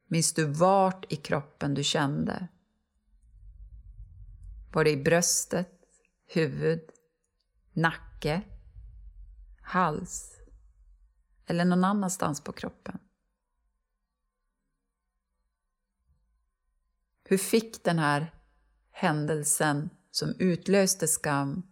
Minns 0.06 0.34
du 0.34 0.44
vart 0.44 1.12
i 1.12 1.16
kroppen 1.16 1.74
du 1.74 1.84
kände? 1.84 2.48
Var 4.72 4.84
det 4.84 4.90
i 4.90 4.96
bröstet, 4.96 5.80
huvud, 6.26 6.90
nacke, 7.72 8.42
hals 9.62 10.36
eller 11.46 11.64
någon 11.64 11.84
annanstans 11.84 12.44
på 12.44 12.52
kroppen? 12.52 12.98
Hur 17.30 17.38
fick 17.38 17.84
den 17.84 17.98
här 17.98 18.34
händelsen 18.90 19.90
som 20.10 20.34
utlöste 20.38 21.08
skam, 21.08 21.62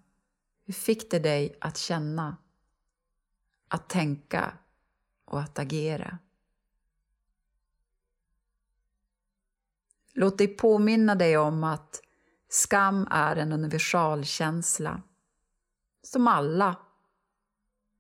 hur 0.65 0.75
fick 0.75 1.11
det 1.11 1.19
dig 1.19 1.59
att 1.61 1.77
känna 1.77 2.37
att 3.69 3.89
tänka 3.89 4.53
och 5.25 5.41
att 5.41 5.59
agera. 5.59 6.19
Låt 10.13 10.39
dig 10.39 10.49
påminna 10.49 11.15
dig 11.15 11.37
om 11.37 11.65
att 11.65 12.03
skam 12.49 13.09
är 13.11 13.37
en 13.37 13.53
universalkänsla 13.53 15.03
som 16.03 16.29
alla 16.29 16.77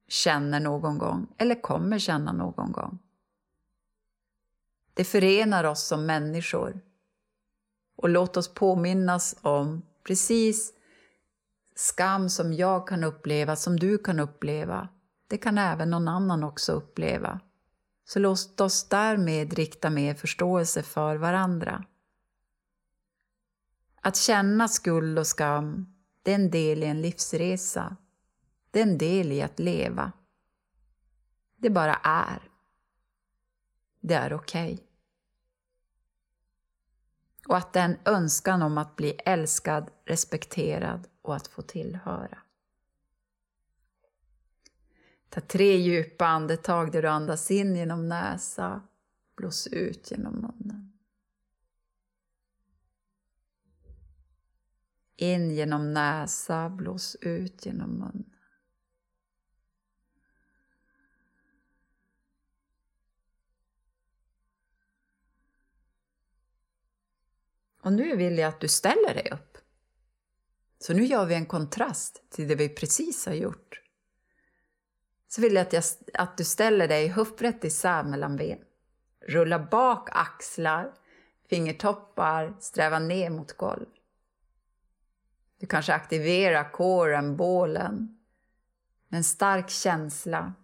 känner 0.08 0.60
någon 0.60 0.98
gång 0.98 1.34
eller 1.38 1.62
kommer 1.62 1.98
känna 1.98 2.32
någon 2.32 2.72
gång. 2.72 2.98
Det 4.94 5.04
förenar 5.04 5.64
oss 5.64 5.86
som 5.86 6.06
människor. 6.06 6.87
Och 7.98 8.08
låt 8.08 8.36
oss 8.36 8.54
påminnas 8.54 9.36
om 9.42 9.82
precis 10.02 10.72
skam 11.74 12.28
som 12.28 12.52
jag 12.52 12.88
kan 12.88 13.04
uppleva, 13.04 13.56
som 13.56 13.78
du 13.78 13.98
kan 13.98 14.20
uppleva, 14.20 14.88
det 15.28 15.38
kan 15.38 15.58
även 15.58 15.90
någon 15.90 16.08
annan 16.08 16.44
också 16.44 16.72
uppleva. 16.72 17.40
Så 18.04 18.18
låt 18.18 18.60
oss 18.60 18.88
därmed 18.88 19.52
rikta 19.52 19.90
mer 19.90 20.14
förståelse 20.14 20.82
för 20.82 21.16
varandra. 21.16 21.84
Att 24.00 24.16
känna 24.16 24.68
skuld 24.68 25.18
och 25.18 25.26
skam, 25.26 25.94
det 26.22 26.30
är 26.30 26.34
en 26.34 26.50
del 26.50 26.82
i 26.82 26.86
en 26.86 27.00
livsresa. 27.00 27.96
Det 28.70 28.78
är 28.78 28.82
en 28.82 28.98
del 28.98 29.32
i 29.32 29.42
att 29.42 29.58
leva. 29.58 30.12
Det 31.56 31.70
bara 31.70 31.94
är. 31.94 32.42
Det 34.00 34.14
är 34.14 34.32
okej. 34.32 34.74
Okay. 34.74 34.87
Och 37.48 37.56
att 37.56 37.72
det 37.72 37.80
är 37.80 37.84
en 37.84 37.98
önskan 38.04 38.62
om 38.62 38.78
att 38.78 38.96
bli 38.96 39.10
älskad, 39.24 39.90
respekterad 40.04 41.08
och 41.22 41.36
att 41.36 41.48
få 41.48 41.62
tillhöra. 41.62 42.38
Ta 45.28 45.40
tre 45.40 45.76
djupa 45.76 46.26
andetag 46.26 46.92
där 46.92 47.02
du 47.02 47.08
andas 47.08 47.50
in 47.50 47.76
genom 47.76 48.08
näsa, 48.08 48.82
blås 49.36 49.66
ut 49.66 50.10
genom 50.10 50.34
munnen. 50.34 50.92
In 55.16 55.50
genom 55.50 55.92
näsa, 55.92 56.68
blås 56.68 57.16
ut 57.20 57.66
genom 57.66 57.90
munnen. 57.90 58.37
Och 67.88 67.94
nu 67.94 68.16
vill 68.16 68.38
jag 68.38 68.48
att 68.48 68.60
du 68.60 68.68
ställer 68.68 69.14
dig 69.14 69.28
upp. 69.32 69.58
Så 70.78 70.94
nu 70.94 71.04
gör 71.04 71.26
vi 71.26 71.34
en 71.34 71.46
kontrast 71.46 72.22
till 72.30 72.48
det 72.48 72.54
vi 72.54 72.68
precis 72.68 73.26
har 73.26 73.34
gjort 73.34 73.80
så 75.28 75.40
vill 75.40 75.54
jag 75.54 75.62
att, 75.62 75.72
jag 75.72 75.84
att 76.14 76.36
du 76.36 76.44
ställer 76.44 76.88
dig 76.88 77.08
höfträtt 77.08 77.64
isär 77.64 78.02
mellan 78.02 78.36
ben. 78.36 78.58
Rulla 79.26 79.58
bak 79.58 80.08
axlar, 80.12 80.92
fingertoppar, 81.50 82.56
sträva 82.60 82.98
ner 82.98 83.30
mot 83.30 83.52
golv. 83.52 83.86
Du 85.60 85.66
kanske 85.66 85.94
aktiverar 85.94 86.72
kåren, 86.72 87.36
bålen, 87.36 88.18
med 89.08 89.18
en 89.18 89.24
stark 89.24 89.70
känsla. 89.70 90.54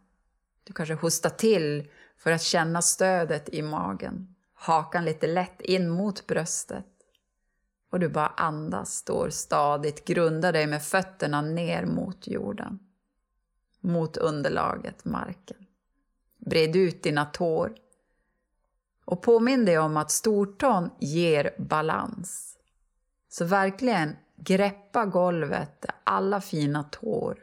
Du 0.64 0.72
kanske 0.72 0.94
hostar 0.94 1.30
till 1.30 1.90
för 2.16 2.30
att 2.30 2.42
känna 2.42 2.82
stödet 2.82 3.48
i 3.48 3.62
magen. 3.62 4.34
Hakan 4.54 5.04
lite 5.04 5.26
lätt 5.26 5.60
in 5.60 5.88
mot 5.88 6.26
bröstet. 6.26 6.86
Och 7.90 8.00
du 8.00 8.08
bara 8.08 8.26
andas, 8.26 8.94
står 8.94 9.30
stadigt, 9.30 10.04
grundar 10.04 10.52
dig 10.52 10.66
med 10.66 10.82
fötterna 10.82 11.42
ner 11.42 11.86
mot 11.86 12.26
jorden 12.26 12.78
mot 13.84 14.16
underlaget, 14.16 15.04
marken. 15.04 15.66
Bred 16.38 16.76
ut 16.76 17.02
dina 17.02 17.24
tår. 17.24 17.74
Och 19.04 19.22
påminn 19.22 19.64
dig 19.64 19.78
om 19.78 19.96
att 19.96 20.10
stortån 20.10 20.90
ger 20.98 21.54
balans. 21.58 22.58
Så 23.28 23.44
verkligen 23.44 24.16
greppa 24.36 25.06
golvet 25.06 25.80
där 25.80 25.94
alla 26.04 26.40
fina 26.40 26.82
tår 26.82 27.42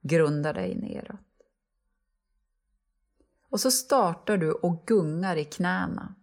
grundar 0.00 0.54
dig 0.54 0.74
neråt. 0.74 1.20
Och 3.48 3.60
så 3.60 3.70
startar 3.70 4.36
du 4.36 4.52
och 4.52 4.86
gungar 4.86 5.36
i 5.36 5.44
knäna. 5.44 6.14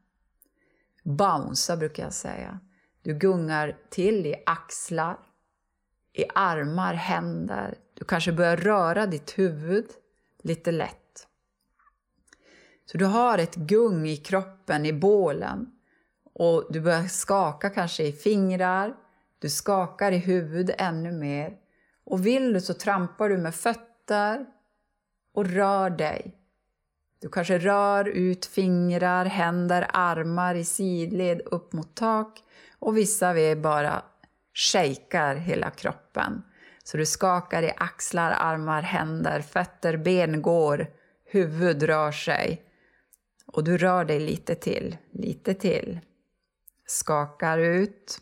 Bouncea 1.04 1.78
brukar 1.78 2.04
jag 2.04 2.14
säga. 2.14 2.60
Du 3.04 3.14
gungar 3.14 3.78
till 3.90 4.26
i 4.26 4.36
axlar, 4.46 5.20
i 6.14 6.26
armar, 6.36 6.94
händer, 6.94 7.78
du 7.94 8.06
kanske 8.06 8.32
börjar 8.32 8.58
röra 8.58 9.06
ditt 9.06 9.40
huvud 9.40 9.86
lite 10.44 10.72
lätt. 10.72 11.28
Så 12.86 12.98
du 12.98 13.06
har 13.06 13.38
ett 13.38 13.56
gung 13.56 14.08
i 14.08 14.18
kroppen, 14.18 14.86
i 14.86 14.94
bålen. 14.94 15.72
Och 16.34 16.68
du 16.70 16.82
börjar 16.82 17.04
skaka 17.04 17.70
kanske 17.70 18.04
i 18.04 18.12
fingrar, 18.12 18.96
du 19.40 19.50
skakar 19.50 20.12
i 20.12 20.18
huvudet 20.18 20.76
ännu 20.82 21.12
mer. 21.12 21.54
Och 22.04 22.26
vill 22.26 22.54
du 22.54 22.62
så 22.62 22.74
trampar 22.74 23.30
du 23.30 23.38
med 23.38 23.56
fötter 23.56 24.46
och 25.34 25.46
rör 25.46 25.90
dig. 25.90 26.36
Du 27.20 27.30
kanske 27.30 27.58
rör 27.58 28.08
ut 28.08 28.46
fingrar, 28.46 29.26
händer, 29.26 29.88
armar 29.94 30.56
i 30.56 30.66
sidled 30.66 31.42
upp 31.42 31.74
mot 31.74 31.96
tak 31.96 32.44
och 32.84 32.98
vissa 32.98 33.30
av 33.30 33.38
er 33.38 33.56
bara 33.56 34.04
shakar 34.54 35.36
hela 35.36 35.72
kroppen. 35.72 36.44
Så 36.84 36.98
du 36.98 37.06
skakar 37.06 37.64
i 37.64 37.72
axlar, 37.78 38.32
armar, 38.32 38.82
händer, 38.82 39.42
fötter, 39.42 39.98
ben 39.98 40.42
går, 40.42 40.88
huvud 41.26 41.84
rör 41.84 42.12
sig. 42.12 42.64
Och 43.46 43.64
du 43.64 43.78
rör 43.78 44.06
dig 44.06 44.20
lite 44.20 44.56
till, 44.56 44.98
lite 45.12 45.54
till. 45.54 46.00
Skakar 46.86 47.58
ut. 47.58 48.22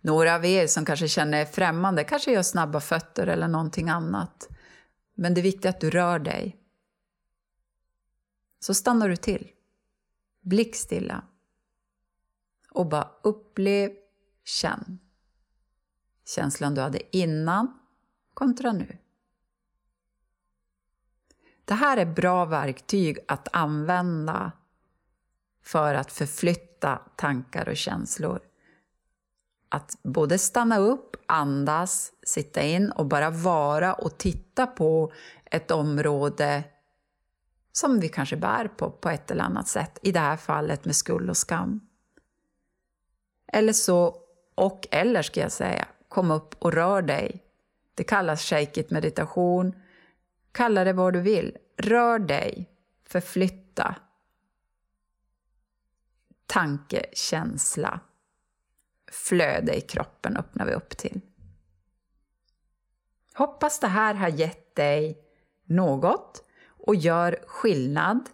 Några 0.00 0.34
av 0.34 0.44
er 0.44 0.66
som 0.66 0.84
kanske 0.84 1.08
känner 1.08 1.40
er 1.40 1.44
främmande 1.44 2.04
kanske 2.04 2.32
gör 2.32 2.42
snabba 2.42 2.80
fötter 2.80 3.26
eller 3.26 3.48
någonting 3.48 3.88
annat. 3.88 4.48
Men 5.14 5.34
det 5.34 5.40
är 5.40 5.42
viktigt 5.42 5.66
att 5.66 5.80
du 5.80 5.90
rör 5.90 6.18
dig. 6.18 6.56
Så 8.60 8.74
stannar 8.74 9.08
du 9.08 9.16
till, 9.16 9.48
blickstilla 10.40 11.24
och 12.76 12.86
bara 12.86 13.10
upplev, 13.22 13.90
känn 14.44 14.98
känslan 16.28 16.74
du 16.74 16.80
hade 16.80 17.16
innan 17.16 17.78
kontra 18.34 18.72
nu. 18.72 18.98
Det 21.64 21.74
här 21.74 21.96
är 21.96 22.06
bra 22.06 22.44
verktyg 22.44 23.18
att 23.28 23.48
använda 23.52 24.52
för 25.62 25.94
att 25.94 26.12
förflytta 26.12 26.96
tankar 27.16 27.68
och 27.68 27.76
känslor. 27.76 28.40
Att 29.68 29.98
både 30.02 30.38
stanna 30.38 30.78
upp, 30.78 31.16
andas, 31.26 32.12
sitta 32.26 32.62
in 32.62 32.90
och 32.90 33.06
bara 33.06 33.30
vara 33.30 33.94
och 33.94 34.18
titta 34.18 34.66
på 34.66 35.12
ett 35.44 35.70
område 35.70 36.64
som 37.72 38.00
vi 38.00 38.08
kanske 38.08 38.36
bär 38.36 38.68
på 38.68 38.90
på 38.90 39.10
ett 39.10 39.30
eller 39.30 39.44
annat 39.44 39.68
sätt. 39.68 39.98
I 40.02 40.12
det 40.12 40.20
här 40.20 40.36
fallet 40.36 40.84
med 40.84 40.96
skuld 40.96 41.30
och 41.30 41.36
skam. 41.36 41.85
Eller 43.52 43.72
så, 43.72 44.16
och 44.54 44.88
eller 44.90 45.22
ska 45.22 45.40
jag 45.40 45.52
säga, 45.52 45.88
kom 46.08 46.30
upp 46.30 46.54
och 46.58 46.72
rör 46.72 47.02
dig. 47.02 47.42
Det 47.94 48.04
kallas 48.04 48.42
shake 48.42 48.80
it 48.80 48.90
meditation. 48.90 49.74
Kalla 50.52 50.84
det 50.84 50.92
vad 50.92 51.12
du 51.12 51.20
vill. 51.20 51.56
Rör 51.76 52.18
dig, 52.18 52.70
förflytta. 53.04 53.96
Tanke, 56.46 57.06
känsla, 57.12 58.00
flöde 59.12 59.76
i 59.76 59.80
kroppen 59.80 60.36
öppnar 60.36 60.66
vi 60.66 60.72
upp 60.72 60.96
till. 60.96 61.20
Hoppas 63.34 63.80
det 63.80 63.86
här 63.86 64.14
har 64.14 64.28
gett 64.28 64.74
dig 64.74 65.18
något 65.64 66.44
och 66.66 66.94
gör 66.94 67.44
skillnad 67.46 68.30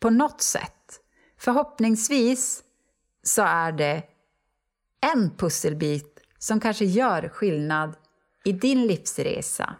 på 0.00 0.10
något 0.10 0.40
sätt. 0.42 1.00
Förhoppningsvis 1.36 2.64
så 3.22 3.42
är 3.42 3.72
det 3.72 4.02
en 5.02 5.30
pusselbit 5.36 6.20
som 6.38 6.60
kanske 6.60 6.84
gör 6.84 7.28
skillnad 7.28 7.96
i 8.44 8.52
din 8.52 8.86
livsresa. 8.86 9.76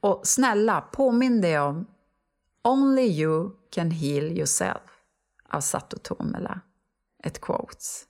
Och 0.00 0.26
snälla, 0.26 0.80
påminn 0.80 1.40
dig 1.40 1.58
om 1.58 1.86
Only 2.62 3.02
you 3.02 3.50
can 3.70 3.90
heal 3.90 4.24
yourself 4.24 4.82
av 5.48 5.60
Sato 5.60 5.98
Tomela. 5.98 6.60
Ett 7.24 7.40
quotes. 7.40 8.06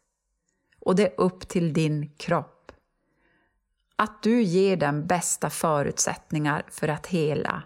Och 0.81 0.97
det 0.97 1.07
är 1.07 1.21
upp 1.21 1.49
till 1.49 1.73
din 1.73 2.11
kropp. 2.17 2.73
Att 3.97 4.23
du 4.23 4.43
ger 4.43 4.77
den 4.77 5.07
bästa 5.07 5.51
förutsättningar 5.51 6.67
för 6.71 6.89
att 6.89 7.07
hela. 7.07 7.63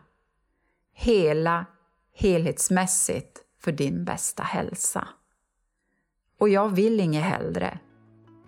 Hela 0.92 1.66
helhetsmässigt 2.12 3.40
för 3.58 3.72
din 3.72 4.04
bästa 4.04 4.42
hälsa. 4.42 5.08
Och 6.42 6.48
jag 6.48 6.68
vill 6.68 7.00
inget 7.00 7.24
hellre 7.24 7.78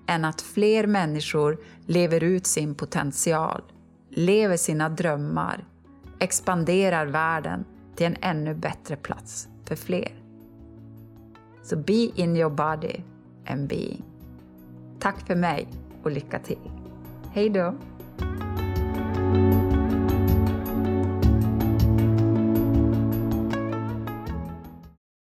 än 0.07 0.25
att 0.25 0.41
fler 0.43 0.87
människor 0.87 1.59
lever 1.87 2.23
ut 2.23 2.47
sin 2.47 2.75
potential, 2.75 3.63
lever 4.11 4.57
sina 4.57 4.89
drömmar, 4.89 5.65
expanderar 6.19 7.07
världen 7.07 7.65
till 7.97 8.07
en 8.07 8.17
ännu 8.21 8.55
bättre 8.55 8.97
plats 8.97 9.49
för 9.65 9.77
fler. 9.77 10.13
Så 11.63 11.77
be 11.77 12.11
in 12.15 12.37
your 12.37 12.51
body 12.51 13.01
and 13.47 13.69
being. 13.69 14.03
Tack 14.99 15.27
för 15.27 15.35
mig 15.35 15.69
och 16.03 16.11
lycka 16.11 16.39
till. 16.39 16.71
Hej 17.33 17.51
då! 17.51 17.75